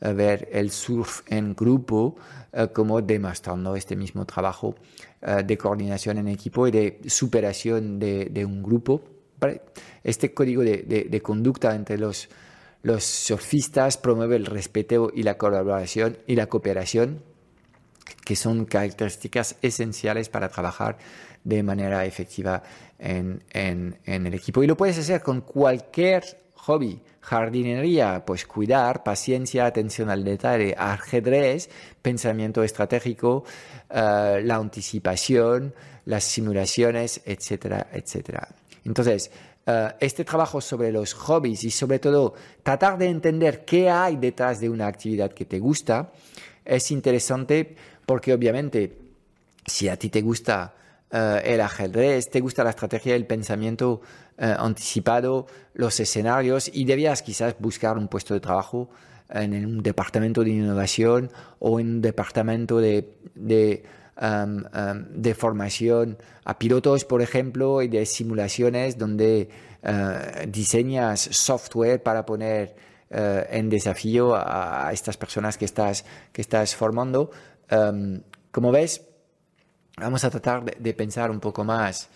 [0.00, 2.16] eh, ver el surf en grupo
[2.50, 4.74] eh, como demostrando este mismo trabajo
[5.20, 9.02] eh, de coordinación en equipo y de superación de, un grupo.
[10.02, 12.26] Este código de, conducta entre los
[13.00, 17.20] surfistas promueve el respeto y la colaboración y la cooperación
[18.24, 20.98] que son características esenciales para trabajar
[21.46, 22.60] de manera efectiva
[22.98, 23.40] en,
[24.04, 24.64] el equipo.
[24.64, 31.70] Y lo puedes hacer con cualquier hobby, jardinería, pues cuidar, paciencia, atención al detalle, ajedrez,
[32.02, 33.44] pensamiento estratégico,
[33.88, 35.72] eh, la anticipación,
[36.06, 38.48] las simulaciones, etcétera, etcétera.
[38.84, 39.30] Entonces,
[39.64, 44.58] eh, este trabajo sobre los hobbies y sobre todo tratar de entender qué hay detrás
[44.58, 46.10] de una actividad que te gusta
[46.64, 48.98] es interesante porque obviamente
[49.64, 50.74] si a ti te gusta
[51.10, 54.00] eh, el ajedrez, te gusta la estrategia del pensamiento
[54.38, 58.90] eh, anticipado, los escenarios y debías quizás buscar un puesto de trabajo
[59.30, 63.84] en un departamento de innovación o en un departamento de, de,
[64.20, 64.62] um,
[65.10, 69.48] de formación a pilotos, por ejemplo, y de simulaciones donde
[69.82, 72.76] uh, diseñas software para poner
[73.08, 77.30] en desafío a, estas personas que estás, que estás formando.
[77.70, 79.00] Um, como ves,
[79.98, 82.10] vamos a tratar de, pensar un poco más,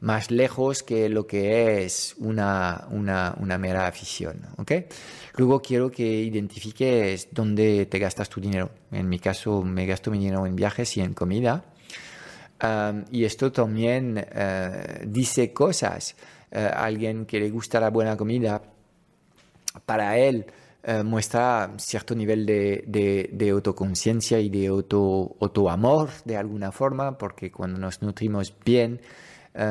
[0.00, 4.40] más lejos que lo que es una, una, una mera afición.
[4.56, 4.86] ¿okay?
[5.36, 8.70] Luego quiero que identifiques dónde te gastas tu dinero.
[8.90, 11.62] En mi caso, me gasto mi dinero en viajes y en comida.
[13.10, 16.16] y esto también eh, dice cosas.
[16.50, 18.62] Eh, alguien que le gusta la buena comida,
[19.84, 20.46] para él
[20.86, 27.50] eh, muestra cierto nivel de, de, autoconciencia y de auto, autoamor de alguna forma, porque
[27.50, 29.00] cuando nos nutrimos bien,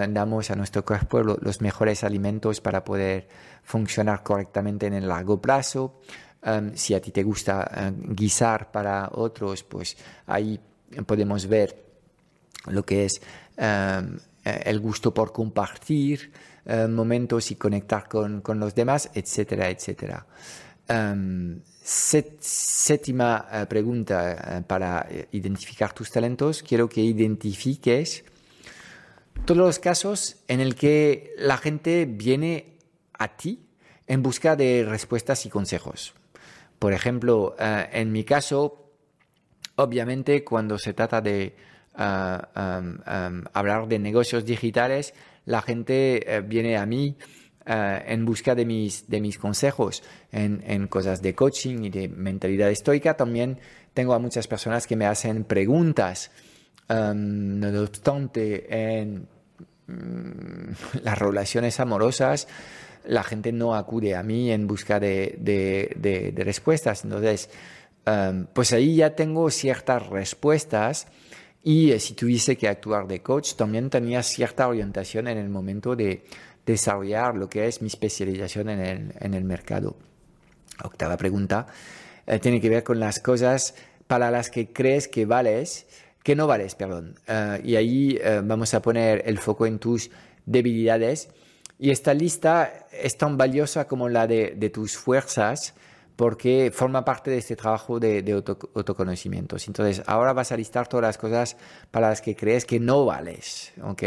[0.09, 3.27] damos a nuestro cuerpo los mejores alimentos para poder
[3.61, 6.01] funcionar correctamente en el largo plazo.
[6.73, 10.59] si a ti te gusta guisar para otros, pues ahí
[11.05, 11.85] podemos ver
[12.65, 13.21] lo que es
[14.45, 16.31] eh, el gusto por compartir
[16.65, 20.25] eh, momentos y conectar con, los demás, etcétera, etcétera.
[20.87, 26.63] Em, séptima eh, pregunta para identificar tus talentos.
[26.63, 28.23] Quiero que identifiques
[29.45, 32.77] todos los casos en el que la gente viene
[33.13, 33.67] a ti
[34.07, 36.13] en busca de respuestas y consejos.
[36.79, 38.91] Por ejemplo, en mi caso,
[39.75, 41.55] obviamente cuando se trata de
[43.53, 45.13] hablar de negocios digitales,
[45.45, 47.15] la gente eh, viene a mí
[47.65, 52.69] eh, en busca de mis, de mis consejos en, cosas de coaching y de mentalidad
[52.69, 53.15] estoica.
[53.15, 53.59] También
[53.93, 56.31] tengo a muchas personas que me hacen preguntas.
[56.89, 59.27] no obstante, en
[59.87, 60.71] mm,
[61.03, 62.47] las relaciones amorosas,
[63.05, 67.03] la gente no acude a mí en busca de, de, de respuestas.
[67.03, 67.49] Entonces,
[68.53, 71.07] pues ahí ya tengo ciertas respuestas
[71.65, 75.95] y eh, si tuviese que actuar de coach, también tenía cierta orientación en el momento
[75.95, 76.23] de
[76.65, 79.95] desarrollar lo que es mi especialización en el, en el mercado.
[80.83, 81.67] Octava pregunta
[82.27, 83.75] eh, tiene que ver con las cosas
[84.07, 85.87] para las que crees que vales,
[86.23, 87.15] que no vales, perdón.
[87.27, 90.09] Eh, y ahí vamos a poner el foco en tus
[90.45, 91.29] debilidades.
[91.77, 95.73] Y esta lista es tan valiosa como la de tus fuerzas
[96.15, 99.67] porque forma parte de este trabajo de, de autoconocimientos.
[99.67, 101.57] Entonces, ahora vas a listar todas las cosas
[101.91, 104.03] para las que crees que no vales, ¿ok?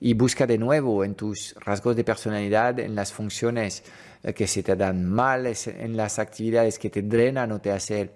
[0.00, 3.82] Y busca de nuevo en tus rasgos de personalidad, en las funciones
[4.22, 8.12] eh, que se te dan mal, en las actividades que te drenan o te hacen,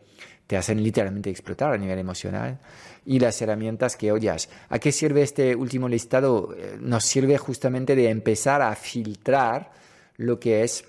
[0.46, 2.58] te hacen literalmente explotar a nivel emocional
[3.04, 4.48] y las herramientas que odias.
[4.68, 6.54] ¿A qué sirve este último listado?
[6.56, 9.72] Eh, nos sirve justamente de empezar a filtrar
[10.16, 10.84] lo que es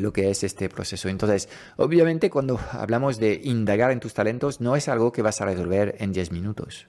[0.00, 1.08] lo que es este proceso.
[1.08, 5.46] Entonces, obviamente cuando hablamos de indagar en tus talentos, no es algo que vas a
[5.46, 6.86] resolver en 10 minutos.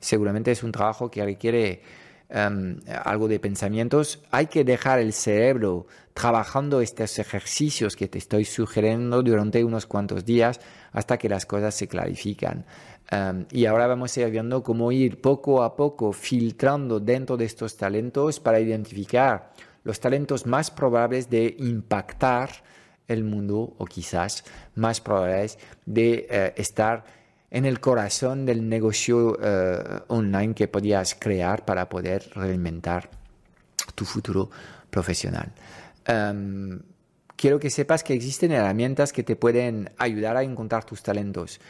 [0.00, 1.82] Seguramente es un trabajo que requiere
[2.28, 4.22] em, algo de pensamientos.
[4.30, 10.24] Hay que dejar el cerebro trabajando estos ejercicios que te estoy sugiriendo durante unos cuantos
[10.24, 10.60] días
[10.92, 12.64] hasta que las cosas se clarifican.
[13.10, 17.46] Em, y ahora vamos a ir viendo cómo ir poco a poco filtrando dentro de
[17.46, 19.52] estos talentos para identificar
[19.84, 22.50] los talentos más probables de impactar
[23.08, 27.04] el mundo o quizás más probables de eh, estar
[27.50, 33.08] en el corazón del negocio eh, online que podías crear para poder reinventar
[33.94, 34.50] tu futuro
[34.90, 35.50] profesional.
[36.04, 36.80] Em,
[37.36, 41.60] quiero que sepas que existen herramientas que te pueden ayudar a encontrar tus talentos.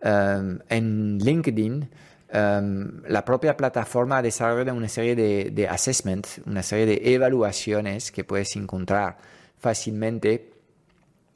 [0.00, 1.88] Em, en LinkedIn
[2.28, 8.24] Em, la propia plataforma desarrolla una serie de, de assessments, una serie de evaluaciones que
[8.24, 9.18] puedes encontrar
[9.58, 10.52] fácilmente.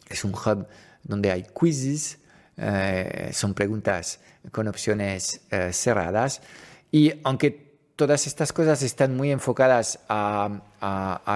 [0.09, 0.67] Es un hub
[1.03, 2.19] donde hay quizzes,
[2.57, 4.21] eh, son preguntas
[4.53, 6.43] con opciones eh, cerradas.
[6.91, 10.61] Y aunque todas estas cosas están muy enfocadas a,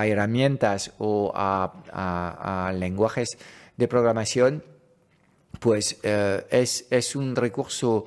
[0.05, 3.39] herramientas o a, lenguajes
[3.77, 4.65] de programación,
[5.61, 8.07] pues eh, es, es un recurso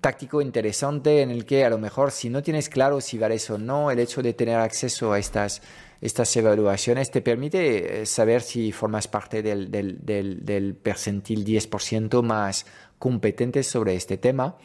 [0.00, 3.58] táctico interesante en el que a lo mejor si no tienes claro si vales o
[3.58, 5.62] no, el hecho de tener acceso a estas,
[6.00, 12.66] estas evaluaciones te permite eh, saber si formas parte del, del, del, percentil 10% más
[12.98, 14.56] competente sobre este tema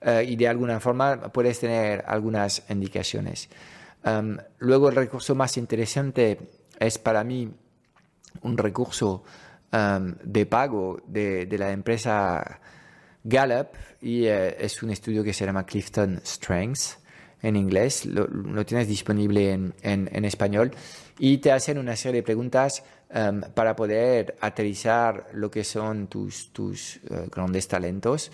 [0.00, 3.48] eh, y de alguna forma puedes tener algunas indicaciones.
[4.58, 6.38] luego el recurso más interesante
[6.78, 7.50] es para mí
[8.42, 9.24] un recurso
[10.24, 12.60] de pago de, de la empresa
[13.24, 16.98] Gallup y eh, es un estudio que se llama Clifton Strengths
[17.42, 20.72] en inglés, lo, tienes disponible en, en, español
[21.18, 26.50] y te hacen una serie de preguntas em, para poder aterrizar lo que son tus,
[26.52, 28.32] tus eh, grandes talentos.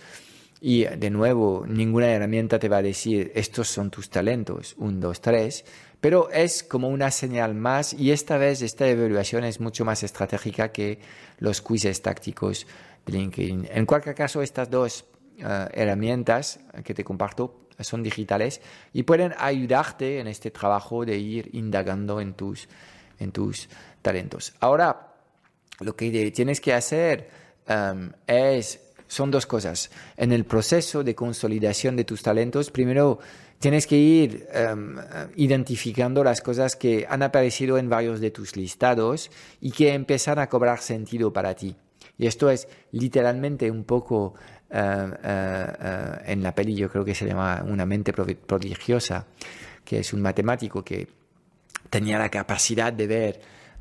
[0.60, 5.20] Y de nuevo, ninguna herramienta te va a decir estos son tus talentos, un, dos,
[5.20, 5.64] tres,
[6.00, 10.70] pero es como una señal más y esta vez esta evaluación es mucho más estratégica
[10.70, 11.00] que
[11.38, 12.66] los quizzes tácticos
[13.06, 13.68] LinkedIn.
[13.72, 15.04] En cualquier caso, estas dos
[15.38, 18.60] eh, herramientas que te comparto son digitales
[18.92, 22.68] y pueden ayudarte en este trabajo de ir indagando en tus,
[23.18, 23.68] en tus
[24.02, 24.54] talentos.
[24.60, 25.14] Ahora,
[25.80, 27.28] lo que tienes que hacer
[27.66, 29.90] em, es son dos cosas.
[30.16, 33.18] En el proceso de consolidación de tus talentos, primero
[33.58, 34.96] tienes que ir em,
[35.36, 39.30] identificando las cosas que han aparecido en varios de tus listados
[39.60, 41.76] y que empiezan a cobrar sentido para ti.
[42.16, 44.34] Y esto es literalmente un poco
[44.72, 49.26] em, eh, eh, en la peli, yo creo que se llama Una mente prodigiosa,
[49.84, 51.06] que es un matemático que
[51.90, 53.40] tenía la capacidad de ver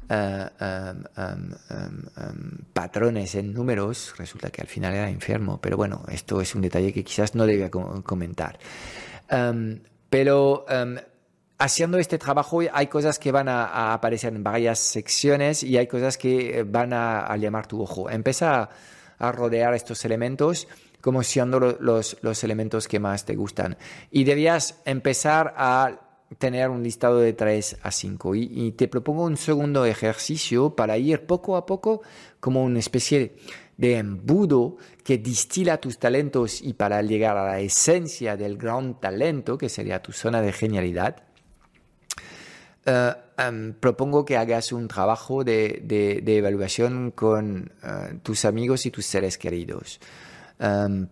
[0.10, 0.50] eh,
[1.18, 1.54] em,
[2.74, 6.92] patrones en números, resulta que al final era enfermo, pero bueno, esto es un detalle
[6.92, 8.60] que quizás no debía comentar.
[9.30, 9.80] Em,
[10.10, 10.98] pero em,
[11.62, 16.18] haciendo este trabajo hay cosas que van a, aparecer en varias secciones y hay cosas
[16.18, 18.10] que eh, van a, llamar tu ojo.
[18.10, 18.70] Empieza
[19.22, 20.68] a, rodear estos elementos
[21.02, 23.78] como siendo los, los elementos que más te gustan.
[24.12, 28.36] Y debías empezar a tener un listado de 3 a 5.
[28.36, 32.02] Y, te propongo un segundo ejercicio para ir poco a poco
[32.40, 33.36] como una especie
[33.78, 39.58] de embudo que distila tus talentos y para llegar a la esencia del gran talento,
[39.58, 41.24] que sería tu zona de genialidad,
[42.86, 43.14] eh,
[43.80, 50.00] propongo que hagas un trabajo de, evaluación con eh, tus amigos y tus seres queridos,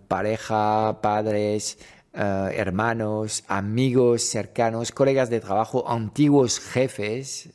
[0.08, 1.80] pareja, padres,
[2.14, 7.50] eh, hermanos, amigos cercanos, colegas de trabajo, antiguos jefes,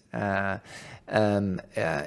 [1.06, 1.56] em,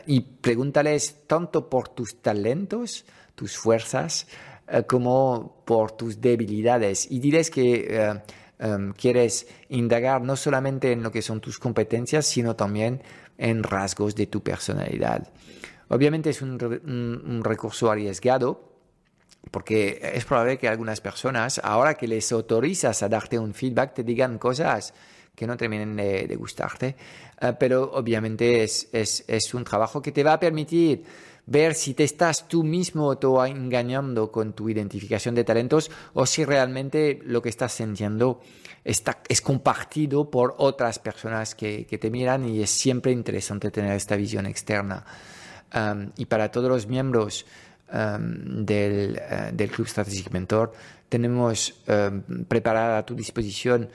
[0.05, 3.05] y pregúntales tanto por tus talentos,
[3.35, 4.27] tus fuerzas,
[4.69, 7.09] eh, como por tus debilidades.
[7.09, 8.21] Y diles que eh,
[8.59, 13.01] em, quieres indagar no solamente en lo que son tus competencias, sino también
[13.37, 15.27] en rasgos de tu personalidad.
[15.89, 18.73] Obviamente es un, recurso arriesgado,
[19.51, 24.03] porque es probable que algunas personas, ahora que les autorizas a darte un feedback, te
[24.03, 24.93] digan cosas
[25.33, 26.95] que no terminen de, gustarte,
[27.39, 31.03] eh, pero obviamente es, es, es, un trabajo que te va a permitir
[31.47, 33.17] ver si te estás tú mismo
[33.47, 38.41] engañando con tu identificación de talentos o si realmente lo que estás sintiendo
[38.83, 44.15] está, es compartido por otras personas que, te miran y es siempre interesante tener esta
[44.17, 45.05] visión externa.
[46.17, 47.45] Y para todos los miembros
[47.89, 50.73] del, uh, del, Club Strategic Mentor,
[51.07, 51.81] tenemos
[52.47, 53.89] preparada a tu disposición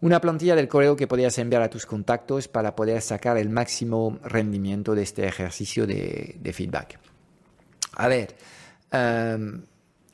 [0.00, 4.18] una plantilla del correo que podías enviar a tus contactos para poder sacar el máximo
[4.22, 6.98] rendimiento de este ejercicio de, feedback.
[7.94, 8.36] A ver,
[8.92, 9.62] em,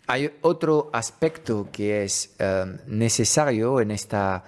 [0.06, 4.44] hay otro aspecto que es em, necesario en esta,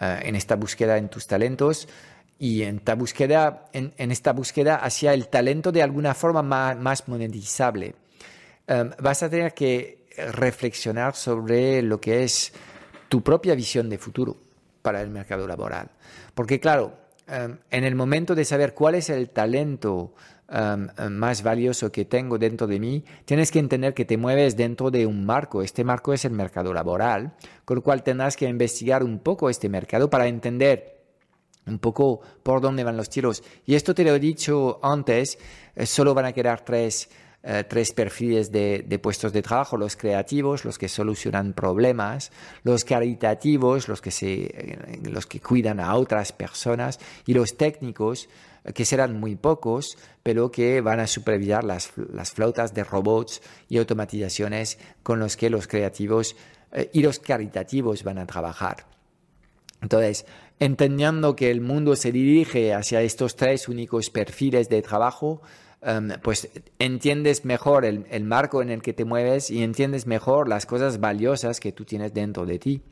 [0.00, 1.86] eh, en esta búsqueda en tus talentos
[2.38, 7.94] y en esta búsqueda, en, esta búsqueda hacia el talento de alguna forma más, monetizable.
[8.66, 12.52] Em, vas a tener que reflexionar sobre lo que es
[13.10, 14.49] tu propia visión de futuro
[14.82, 15.90] para el mercado laboral.
[16.34, 16.94] Porque claro,
[17.26, 20.14] em, en el momento de saber cuál es el talento
[20.48, 24.56] em, em, más valioso que tengo dentro de mí, tienes que entender que te mueves
[24.56, 25.62] dentro de un marco.
[25.62, 29.68] Este marco es el mercado laboral, con lo cual tendrás que investigar un poco este
[29.68, 31.00] mercado para entender
[31.66, 33.42] un poco por dónde van los tiros.
[33.64, 35.38] Y esto te lo he dicho antes,
[35.76, 37.08] eh, solo van a quedar tres
[37.42, 42.32] eh, tres perfiles de, puestos de trabajo, los creativos, los que solucionan problemas,
[42.64, 48.28] los caritativos, los que, eh, los que cuidan a otras personas, y los técnicos,
[48.64, 53.40] eh, que serán muy pocos, pero que van a supervisar las, las flautas de robots
[53.70, 56.36] y automatizaciones con los que los creativos
[56.92, 58.86] y los caritativos van a trabajar.
[59.82, 60.24] Entonces,
[60.60, 65.42] entendiendo que el mundo se dirige hacia estos tres únicos perfiles de trabajo,
[65.82, 70.66] Em, pues entiendes mejor el, marco en el que te mueves y entiendes mejor las
[70.66, 72.82] cosas valiosas que tú tienes dentro de ti.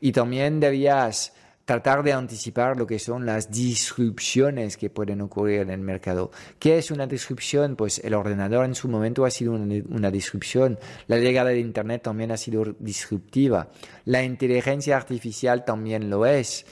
[0.00, 1.32] Y también debías
[1.64, 6.30] tratar de anticipar lo que son las disrupciones que pueden ocurrir en el mercado.
[6.58, 7.74] ¿Qué es una disrupción?
[7.74, 12.32] Pues el ordenador en su momento ha sido una, disrupción, la llegada de Internet también
[12.32, 13.68] ha sido disruptiva,
[14.04, 16.66] la inteligencia artificial también lo es.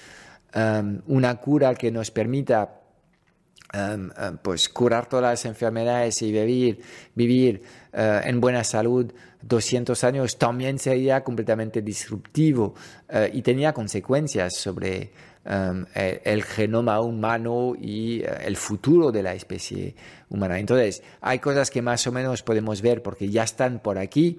[0.52, 2.81] Em, una cura que nos permita
[3.74, 7.62] Em, em, pues curar todas las enfermedades y vivir,
[7.94, 9.10] eh, en buena salud
[9.40, 12.74] 200 años también sería completamente disruptivo
[13.08, 15.10] eh, y tenía consecuencias sobre
[15.46, 19.94] em, el, genoma humano y eh, el futuro de la especie
[20.28, 20.58] humana.
[20.58, 24.38] Entonces, hay cosas que más o menos podemos ver porque ya están por aquí.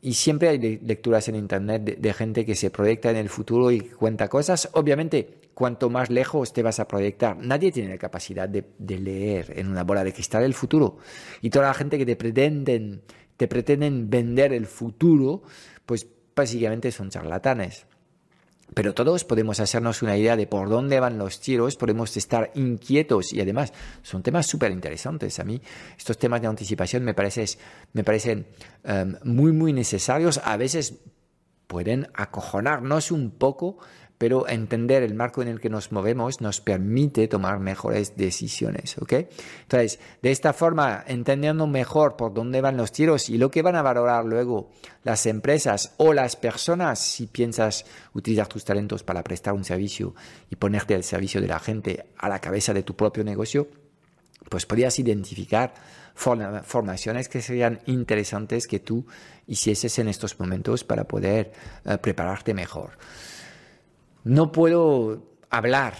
[0.00, 3.80] Y siempre hay lecturas en Internet de, gente que se proyecta en el futuro y
[3.80, 4.70] cuenta cosas.
[4.72, 7.36] Obviamente, cuanto más lejos te vas a proyectar.
[7.36, 8.64] Nadie tiene la capacidad de,
[8.98, 10.98] leer en una bola de cristal el futuro.
[11.42, 13.02] Y toda la gente que te pretenden,
[13.36, 15.42] te pretenden vender el futuro,
[15.84, 17.86] pues básicamente son charlatanes.
[18.74, 23.32] Pero todos podemos hacernos una idea de por dónde van los tiros, podemos estar inquietos
[23.32, 25.38] y además son temas súper interesantes.
[25.38, 25.60] A mí
[25.96, 27.14] estos temas de anticipación me,
[27.92, 28.46] me parecen
[28.84, 30.40] em, muy, muy necesarios.
[30.44, 30.94] A veces
[31.66, 33.78] pueden acojonarnos un poco,
[34.22, 39.14] pero entender el marco en el que nos movemos nos permite tomar mejores decisiones, ¿ok?
[39.62, 43.74] Entonces, de esta forma, entendiendo mejor por dónde van los tiros y lo que van
[43.74, 44.70] a valorar luego
[45.02, 50.14] las empresas o las personas si piensas utilizar tus talentos para prestar un servicio
[50.50, 53.66] y ponerte al servicio de la gente a la cabeza de tu propio negocio,
[54.48, 55.74] pues podrías identificar
[56.14, 59.04] formaciones que serían interesantes que tú
[59.48, 61.52] hicieses en estos momentos para poder
[61.84, 62.92] eh, prepararte mejor.
[64.24, 65.94] No puedo hablar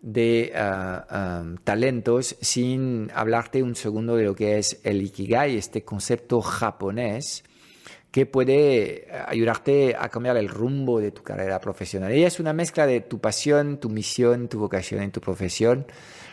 [0.00, 6.40] de ah, talentos sin hablarte un segundo de lo que es el Ikigai, este concepto
[6.42, 7.42] japonés
[8.12, 12.14] que puede ayudarte a cambiar el rumbo de tu carrera profesional.
[12.14, 15.84] Y es una mezcla de tu pasión, tu misión, tu vocación en tu profesión,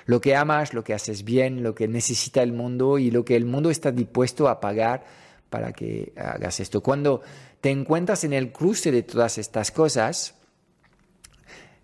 [0.05, 3.35] lo que amas, lo que haces bien, lo que necesita el mundo y lo que
[3.35, 5.05] el mundo está dispuesto a pagar
[5.49, 6.81] para que hagas esto.
[6.83, 7.23] Cuando
[7.61, 10.35] te encuentras en el cruce de todas estas cosas,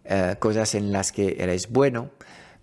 [0.09, 2.11] eh, cosas en las que eres bueno,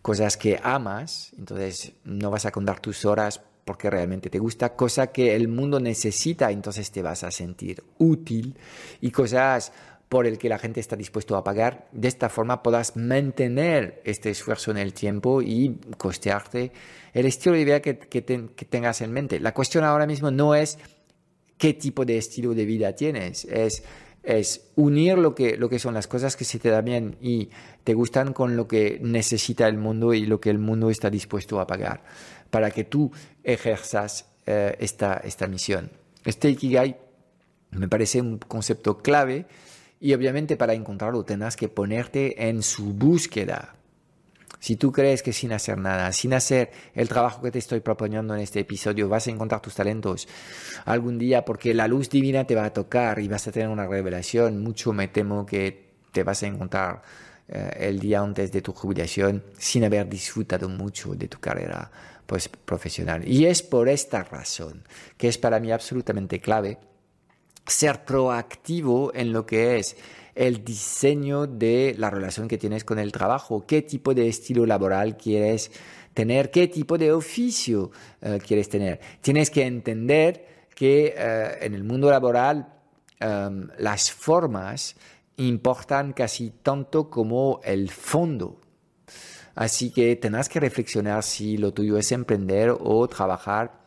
[0.00, 5.08] cosas que amas, entonces no vas a contar tus horas porque realmente te gusta, cosa
[5.08, 8.56] que el mundo necesita, entonces te vas a sentir útil
[9.00, 9.72] y cosas
[10.08, 14.30] por el que la gente está dispuesto a pagar, de esta forma podrás mantener este
[14.30, 16.72] esfuerzo en el tiempo y costearte
[17.12, 19.40] el estilo de vida que, que tengas en mente.
[19.40, 20.78] La cuestión ahora mismo no es
[21.58, 23.82] qué tipo de estilo de vida tienes, es
[24.24, 27.50] es unir lo que, lo que son las cosas que se te dan bien y
[27.84, 31.60] te gustan con lo que necesita el mundo y lo que el mundo está dispuesto
[31.60, 32.02] a pagar
[32.50, 33.12] para que tú
[33.42, 35.90] ejerzas eh, esta, esta misión.
[36.24, 36.96] Este Ikigai
[37.70, 39.46] me parece un concepto clave
[40.00, 43.74] y obviamente para encontrarlo tendrás que ponerte en su búsqueda
[44.64, 48.34] si tú crees que sin hacer nada, sin hacer el trabajo que te estoy proponiendo
[48.34, 50.26] en este episodio, vas a encontrar tus talentos
[50.86, 53.86] algún día porque la luz divina te va a tocar y vas a tener una
[53.86, 57.02] revelación, mucho me temo que te vas a encontrar
[57.46, 61.90] eh, el día antes de tu jubilación sin haber disfrutado mucho de tu carrera
[62.24, 63.28] pues, profesional.
[63.28, 64.82] Y es por esta razón
[65.18, 66.78] que es para mí absolutamente clave
[67.66, 69.94] ser proactivo en lo que es
[70.34, 75.16] el diseño de la relación que tienes con el trabajo, qué tipo de estilo laboral
[75.16, 75.70] quieres
[76.12, 79.00] tener, qué tipo de oficio eh, quieres tener.
[79.20, 82.68] Tienes que entender que eh, en el mundo laboral
[83.20, 84.96] em, las formas
[85.36, 88.60] importan casi tanto como el fondo.
[89.54, 93.83] Así que tendrás que reflexionar si lo tuyo es emprender o trabajar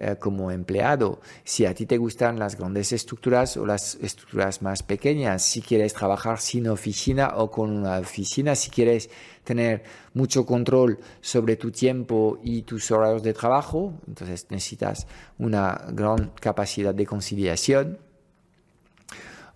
[0.00, 1.20] eh, como empleado.
[1.42, 5.92] Si a ti te gustan las grandes estructuras o las estructuras más pequeñas, si quieres
[5.92, 9.10] trabajar sin oficina o con una oficina, si quieres
[9.42, 9.82] tener
[10.14, 16.94] mucho control sobre tu tiempo y tus horarios de trabajo, entonces necesitas una gran capacidad
[16.94, 17.98] de conciliación.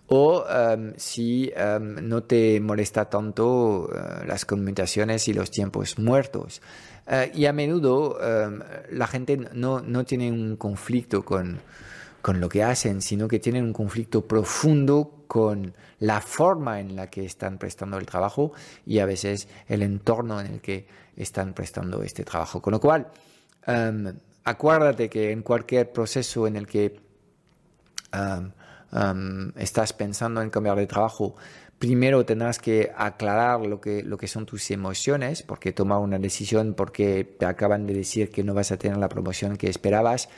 [0.07, 6.61] O em, si em, no te molesta tanto eh, las comunicaciones y los tiempos muertos.
[7.05, 11.59] Eh, y a menudo em, la gente no, no, tiene un conflicto con,
[12.21, 17.09] con lo que hacen, sino que tienen un conflicto profundo con la forma en la
[17.09, 18.53] que están prestando el trabajo
[18.85, 20.87] y a veces el entorno en el que
[21.17, 22.61] están prestando este trabajo.
[22.61, 23.07] Con lo cual,
[23.65, 24.13] em,
[24.45, 27.01] acuérdate que en cualquier proceso en el que
[28.13, 31.35] em, estás pensando en cambiar de trabajo,
[31.83, 36.75] primero tendrás que aclarar lo que, lo que son tus emociones, porque tomar una decisión
[36.75, 40.29] porque te acaban de decir que no vas a tener la promoción que esperabas,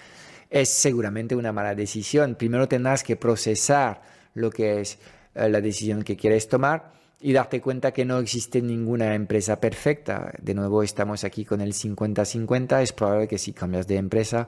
[0.50, 2.34] es seguramente una mala decisión.
[2.34, 4.02] Primero tendrás que procesar
[4.34, 4.98] lo que es
[5.36, 10.34] eh, la decisión que quieres tomar y darte cuenta que no existe ninguna empresa perfecta.
[10.42, 12.82] De nuevo estamos aquí con el 50-50.
[12.82, 14.48] Es probable que si cambias de empresa,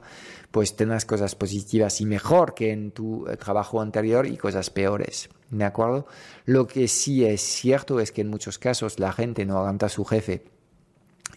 [0.50, 5.28] pues tengas cosas positivas y mejor que en tu eh, trabajo anterior y cosas peores.
[5.50, 6.06] ¿De acuerdo?
[6.44, 9.90] Lo que sí es cierto es que en muchos casos la gente no aguanta a
[9.90, 10.44] su jefe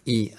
[0.03, 0.31] y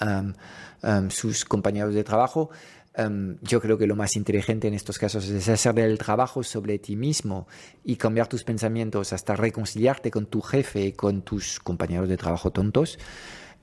[1.10, 2.50] sus compañeros de trabajo
[2.94, 6.78] Em, yo creo que lo más inteligente en estos casos es hacer el trabajo sobre
[6.78, 7.46] ti mismo
[7.84, 12.50] y cambiar tus pensamientos hasta reconciliarte con tu jefe y con tus compañeros de trabajo
[12.50, 12.98] tontos.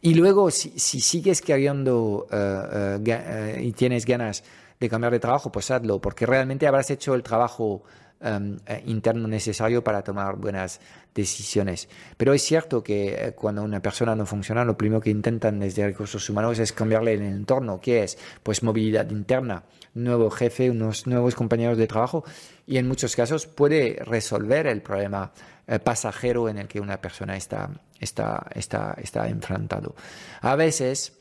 [0.01, 3.23] Y luego, si, sigues queriendo eh, eh,
[3.57, 4.43] eh, y tienes ganas
[4.79, 7.83] de cambiar de trabajo, pues hazlo, porque realmente habrás hecho el trabajo
[8.21, 10.79] em, eh, interno necesario para tomar buenas
[11.13, 11.87] decisiones.
[12.17, 15.85] Pero es cierto que eh, cuando una persona no funciona, lo primero que intentan desde
[15.85, 19.63] recursos humanos es cambiarle el entorno, que es pues movilidad interna,
[19.93, 22.23] nuevo jefe, unos nuevos compañeros de trabajo
[22.67, 25.31] y en muchos casos puede resolver el problema
[25.67, 29.95] eh, pasajero en el que una persona está, está, está, está enfrentado.
[30.41, 31.13] A veces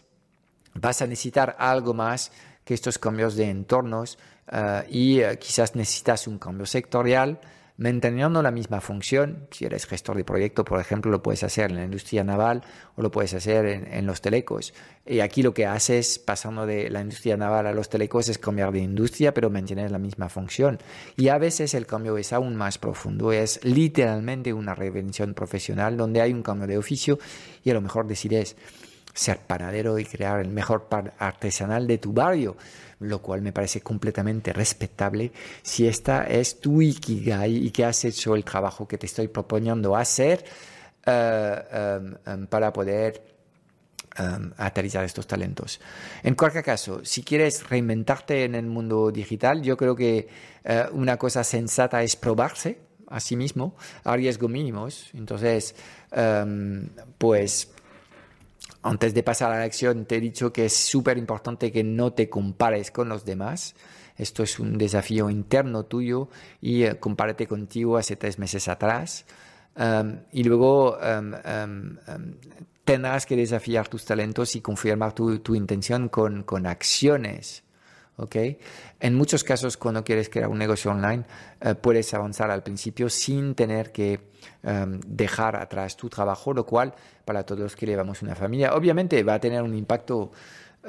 [0.75, 2.33] vas a necesitar algo más
[2.65, 4.19] que estos cambios de entornos
[4.51, 7.41] eh, y eh, quizás necesitas un cambio sectorial
[7.79, 9.47] manteniendo la misma función.
[9.51, 12.63] Si eres gestor de proyecto, por ejemplo, lo puedes hacer en la industria naval
[12.97, 14.75] o lo puedes hacer en, los telecos.
[15.07, 18.73] Y aquí lo que haces pasando de la industria naval a los telecos es cambiar
[18.73, 20.79] de industria, pero mantener la misma función.
[21.17, 26.21] Y a veces el cambio es aún más profundo, es literalmente una reinvención profesional donde
[26.21, 27.19] hay un cambio de oficio
[27.63, 28.57] y a lo mejor decides
[29.19, 32.57] ser panadero y crear el mejor pan artesanal de tu barrio,
[33.01, 38.37] lo cual me parece completamente respetable si esta es tu ikigai y que has hecho
[38.37, 40.45] el trabajo que te estoy proponiendo hacer
[41.05, 43.21] eh, em, em, para poder
[44.21, 45.81] um, aterrizar estos talentos.
[46.23, 50.29] En cualquier caso, si quieres reinventarte en el mundo digital, yo creo que
[50.63, 55.11] eh, una cosa sensata es probarse a sí mismo a riesgo mínimos.
[55.15, 55.75] Entonces,
[57.17, 57.69] pues
[58.89, 62.13] antes de pasar a la acción, te he dicho que es súper importante que no
[62.13, 63.75] te compares con los demás.
[64.17, 66.29] Esto es un desafío interno tuyo
[66.61, 69.27] y uh, compárate contigo hace tres meses atrás.
[69.77, 72.35] Um, y luego um, um,
[72.85, 77.63] tendrás que desafiar tus talentos y confirmar tu, intención con acciones.
[78.19, 78.59] ¿Okay?
[79.01, 81.25] En muchos casos, cuando quieres crear un negocio online,
[81.65, 84.29] uh, puedes avanzar al principio sin tener que
[85.07, 86.95] dejar atrás tu trabajo, lo cual
[87.25, 90.31] para todos los que llevamos una familia, obviamente va a tener un impacto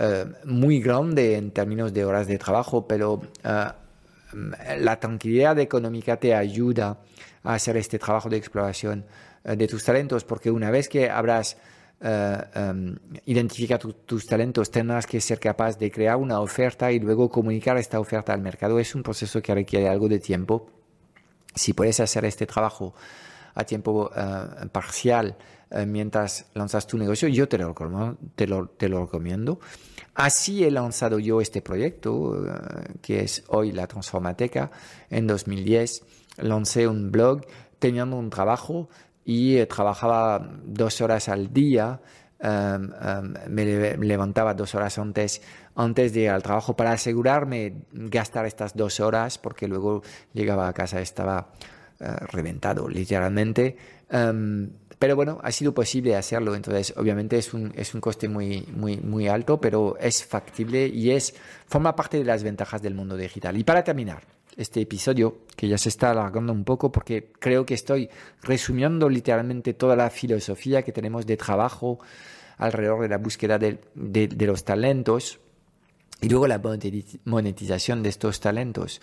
[0.01, 3.65] eh, muy grande en términos de horas de trabajo, pero eh,
[4.80, 6.99] la tranquilidad económica te ayuda
[7.43, 9.05] a hacer este trabajo de exploración
[9.43, 11.57] eh, de tus talentos, porque una vez que habrás
[12.02, 12.95] em,
[13.26, 18.00] identificado tus talentos, tendrás que ser capaz de crear una oferta y luego comunicar esta
[18.00, 18.80] oferta al mercado.
[18.80, 20.70] Es un proceso que requiere algo de tiempo.
[21.56, 22.93] Si puedes hacer este trabajo
[23.56, 24.10] a tiempo
[24.72, 25.36] parcial,
[25.72, 27.76] eh, mientras lanzas tu negocio, yo te lo,
[28.36, 29.60] te lo, te lo recomiendo.
[30.16, 32.52] Así he lanzado yo este proyecto, eh,
[33.02, 34.72] que es hoy la Transformateca.
[35.10, 36.04] En 2010
[36.38, 37.45] lancé un blog
[37.78, 38.89] teniendo un trabajo
[39.30, 42.01] y eh, trabajaba dos horas al día.
[42.39, 45.43] Em, em, me levantaba dos horas antes,
[45.75, 50.01] antes de ir al trabajo para asegurarme gastar estas dos horas, porque luego
[50.34, 51.53] llegaba a casa estaba
[52.32, 53.75] reventado, literalmente.
[54.09, 58.65] Em, pero bueno, ha sido posible hacerlo, entonces obviamente es un, es un coste muy,
[58.75, 61.36] muy, muy alto, pero es factible y es,
[61.67, 63.55] forma parte de las ventajas del mundo digital.
[63.57, 64.23] Y para terminar,
[64.60, 68.10] este episodio, que ya se está alargando un poco porque creo que estoy
[68.43, 71.99] resumiendo literalmente toda la filosofía que tenemos de trabajo
[72.57, 75.39] alrededor de la búsqueda de, de los talentos
[76.22, 76.62] y luego la
[77.24, 79.01] monetización de estos talentos.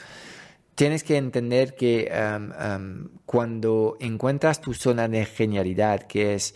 [0.75, 6.55] Tienes que entender que um, um, cuando encuentras tu zona de genialidad, que es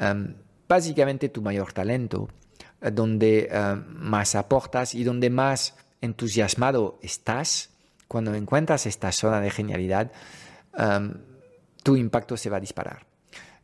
[0.00, 0.32] um,
[0.66, 2.30] básicamente tu mayor talento,
[2.80, 3.50] eh, donde
[3.86, 7.69] más aportas y donde más entusiasmado estás,
[8.10, 10.10] cuando encuentras esta zona de genialidad,
[11.84, 13.06] tu impacto se va a disparar.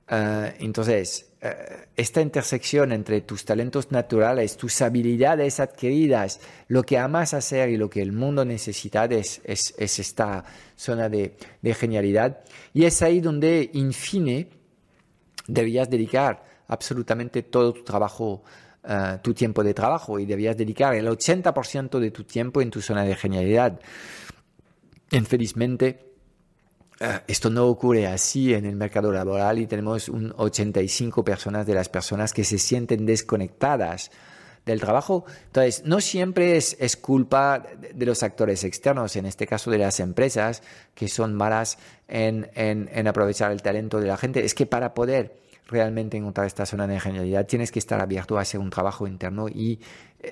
[0.08, 1.48] Uh, entonces, uh,
[1.96, 6.38] esta intersección entre tus talentos naturales, tus habilidades adquiridas,
[6.68, 10.44] lo que amas hacer y lo que el mundo necesita es, es, es esta
[10.76, 12.38] zona de, de, genialidad.
[12.72, 14.48] Y es ahí donde, in fine,
[15.48, 18.44] debías dedicar absolutamente todo tu trabajo,
[18.84, 22.80] uh, tu tiempo de trabajo, y debías dedicar el 80% de tu tiempo en tu
[22.80, 23.80] zona de genialidad.
[25.10, 26.06] Infelizmente,
[26.98, 31.74] Ah, esto no ocurre así en el mercado laboral y tenemos un 85 personas de
[31.74, 34.10] las personas que se sienten desconectadas
[34.64, 35.26] del trabajo.
[35.44, 37.62] Entonces, no siempre es, culpa
[37.94, 40.62] de los actores externos, en este caso de las empresas,
[40.94, 41.76] que son malas
[42.08, 44.42] en, en, en aprovechar el talento de la gente.
[44.42, 45.36] Es que para poder
[45.66, 49.48] realmente encontrar esta zona de genialidad tienes que estar abierto a hacer un trabajo interno
[49.48, 49.80] y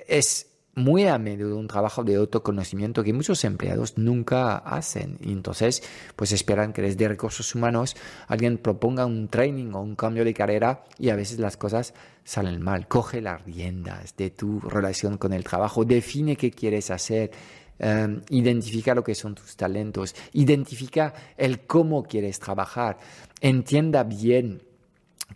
[0.08, 5.18] es muy a menudo un trabajo de autoconocimiento que muchos empleados nunca hacen.
[5.20, 5.82] Y entonces,
[6.16, 7.96] pues esperan que desde recursos humanos
[8.26, 11.94] alguien proponga un training o un cambio de carrera y a veces las cosas
[12.24, 12.88] salen mal.
[12.88, 17.30] Coge las riendas de tu relación con el trabajo, define qué quieres hacer.
[17.76, 22.98] Um, identifica lo que son tus talentos, identifica el cómo quieres trabajar,
[23.40, 24.62] entienda bien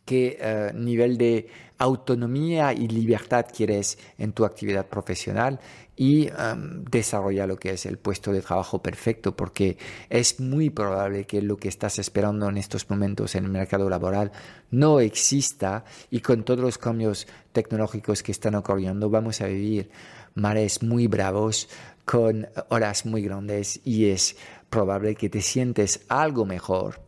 [0.04, 1.48] qué eh, nivel de
[1.78, 5.60] autonomía y libertad quieres en tu actividad profesional
[5.96, 9.78] y um, desarrolla lo que es el puesto de trabajo perfecto, porque
[10.10, 14.32] es muy probable que lo que estás esperando en estos momentos en el mercado laboral
[14.70, 19.90] no exista y con todos los cambios tecnológicos que están ocurriendo vamos a vivir
[20.34, 21.68] mares muy bravos
[22.04, 24.36] con horas muy grandes y es
[24.70, 27.07] probable que te sientes algo mejor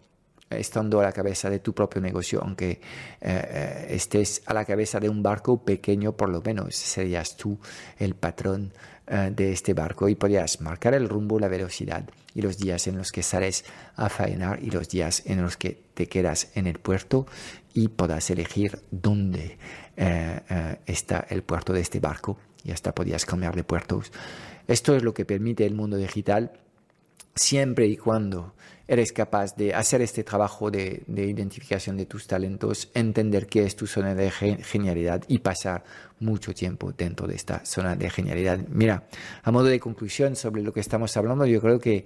[0.51, 2.79] estando a la cabeza de tu propio negocio, aunque eh,
[3.21, 7.59] eh, estés a la cabeza de un barco pequeño, por lo menos serías tú
[7.99, 8.73] el patrón
[9.07, 12.99] eh, de este barco y podrías marcar el rumbo, la velocidad y los días en
[12.99, 16.81] los que sales a faenar y los días en los que te quedas en el
[16.81, 17.27] puerto
[17.73, 19.59] y podrás elegir dónde
[20.87, 24.11] está el puerto de este barco y hasta podrías cambiar de puertos.
[24.67, 26.53] Esto es lo que permite el mundo digital
[27.35, 28.55] siempre y cuando
[28.91, 33.87] eres capaz de hacer este trabajo de, identificación de tus talentos, entender qué es tu
[33.87, 35.85] zona de genialidad y pasar
[36.19, 38.59] mucho tiempo dentro de esta zona de genialidad.
[38.69, 39.05] Mira,
[39.45, 42.05] a modo de conclusión sobre lo que estamos hablando, yo creo que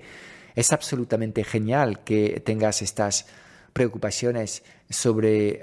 [0.55, 3.29] es absolutamente genial que tengas estas
[3.73, 5.63] preocupaciones sobre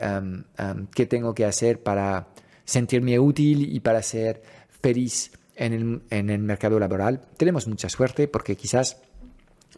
[0.96, 2.30] qué tengo que hacer para
[2.66, 4.42] sentirme útil y para ser
[4.82, 7.22] feliz en el, en el mercado laboral.
[7.38, 8.98] Tenemos mucha suerte porque quizás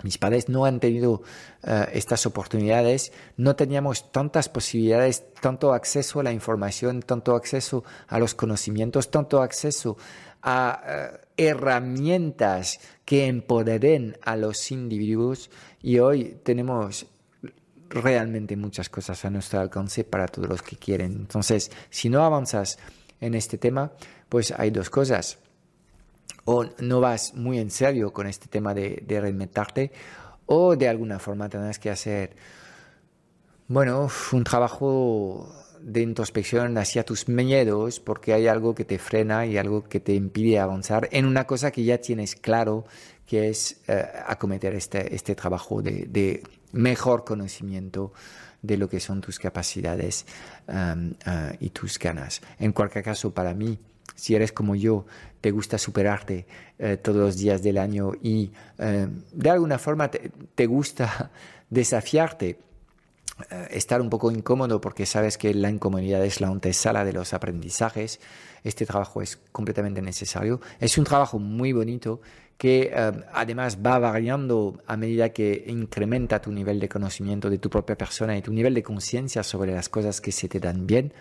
[0.02, 1.22] mis padres no han tenido
[1.64, 8.18] eh, estas oportunidades, no teníamos tantas posibilidades, tanto acceso a la información, tanto acceso a
[8.18, 9.98] los conocimientos, tanto acceso
[10.42, 17.06] a eh, herramientas que empoderen a los individuos y hoy tenemos
[17.90, 21.14] realmente muchas cosas a nuestro alcance para todos los que quieren.
[21.14, 22.80] Entonces, si no avanzas
[23.22, 23.92] en este tema,
[24.30, 25.38] pues hay dos cosas
[26.46, 29.92] o no vas muy en serio con este tema de, reinventarte
[30.46, 32.36] o de alguna forma tendrás que hacer,
[33.68, 39.58] bueno, un trabajo de introspección hacia tus miedos porque hay algo que te frena y
[39.58, 42.86] algo que te impide avanzar en una cosa que ya tienes claro
[43.26, 48.14] que es eh, acometer este, este trabajo de, mejor conocimiento
[48.62, 50.26] de lo que son tus capacidades
[50.68, 51.14] uh,
[51.60, 52.42] y tus ganas.
[52.58, 53.78] En cualquier caso, para mí,
[54.16, 55.06] si eres como yo,
[55.42, 56.46] te gusta superarte
[56.80, 61.32] eh, todos los días del año y eh, de alguna forma te, gusta
[61.70, 62.60] desafiarte,
[63.50, 67.34] eh, estar un poco incómodo porque sabes que la incomodidad es la antesala de los
[67.34, 68.22] aprendizajes,
[68.64, 70.62] este trabajo es completamente necesario.
[70.80, 72.22] Es un trabajo muy bonito
[72.58, 72.94] que
[73.34, 78.38] además va variando a medida que incrementa tu nivel de conocimiento de tu propia persona
[78.38, 81.12] y tu nivel de conciencia sobre las cosas que se te dan bien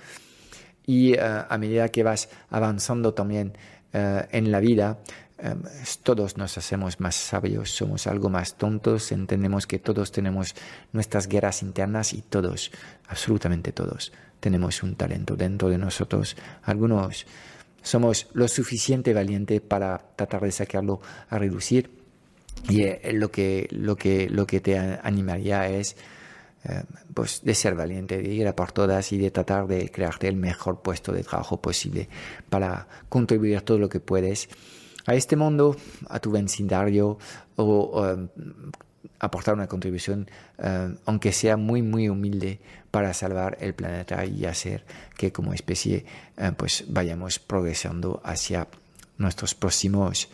[0.86, 3.52] y eh, a medida que vas avanzando también
[3.92, 4.98] eh, en la vida,
[5.38, 5.54] eh,
[6.02, 10.54] todos nos hacemos más sabios, somos algo más tontos, entendemos que todos tenemos
[10.92, 12.70] nuestras guerras internas y todos,
[13.08, 16.36] absolutamente todos, tenemos un talento dentro de nosotros.
[16.62, 17.26] Algunos
[17.82, 21.90] somos lo suficiente valiente para tratar de sacarlo a reducir
[22.68, 25.96] y lo que, lo que, lo que te animaría es
[26.64, 30.28] eh, pues de ser valiente, de ir a por todas y de tratar de crearte
[30.28, 32.08] el mejor puesto de trabajo posible
[32.48, 34.48] para contribuir todo lo que puedes
[35.06, 35.76] a este mundo,
[36.08, 37.18] a tu vecindario
[37.56, 38.28] o eh,
[39.18, 42.60] aportar una contribución, eh, aunque sea muy, muy humilde,
[42.92, 44.84] para salvar el planeta y hacer
[45.16, 46.04] que como especie
[46.58, 48.68] pues vayamos progresando hacia
[49.16, 50.28] nuestros próximos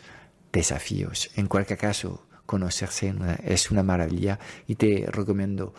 [0.51, 1.31] desafíos.
[1.37, 5.73] En cualquier caso, conocerse es una maravilla y te recomiendo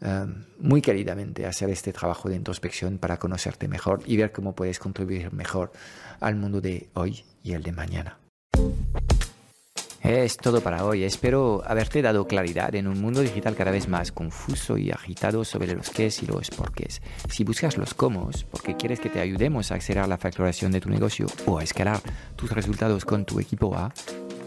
[0.00, 4.78] Em, muy queridamente hacer este trabajo de introspección para conocerte mejor y ver cómo puedes
[4.78, 5.72] contribuir mejor
[6.20, 8.18] al mundo de hoy y el de mañana.
[10.02, 11.02] Es todo para hoy.
[11.02, 15.74] Espero haberte dado claridad en un mundo digital cada vez más confuso y agitado sobre
[15.74, 17.02] los qué y los porqués.
[17.28, 20.90] Si buscas los cómo, porque quieres que te ayudemos a acelerar la facturación de tu
[20.90, 22.00] negocio o a escalar
[22.36, 23.92] tus resultados con tu equipo A,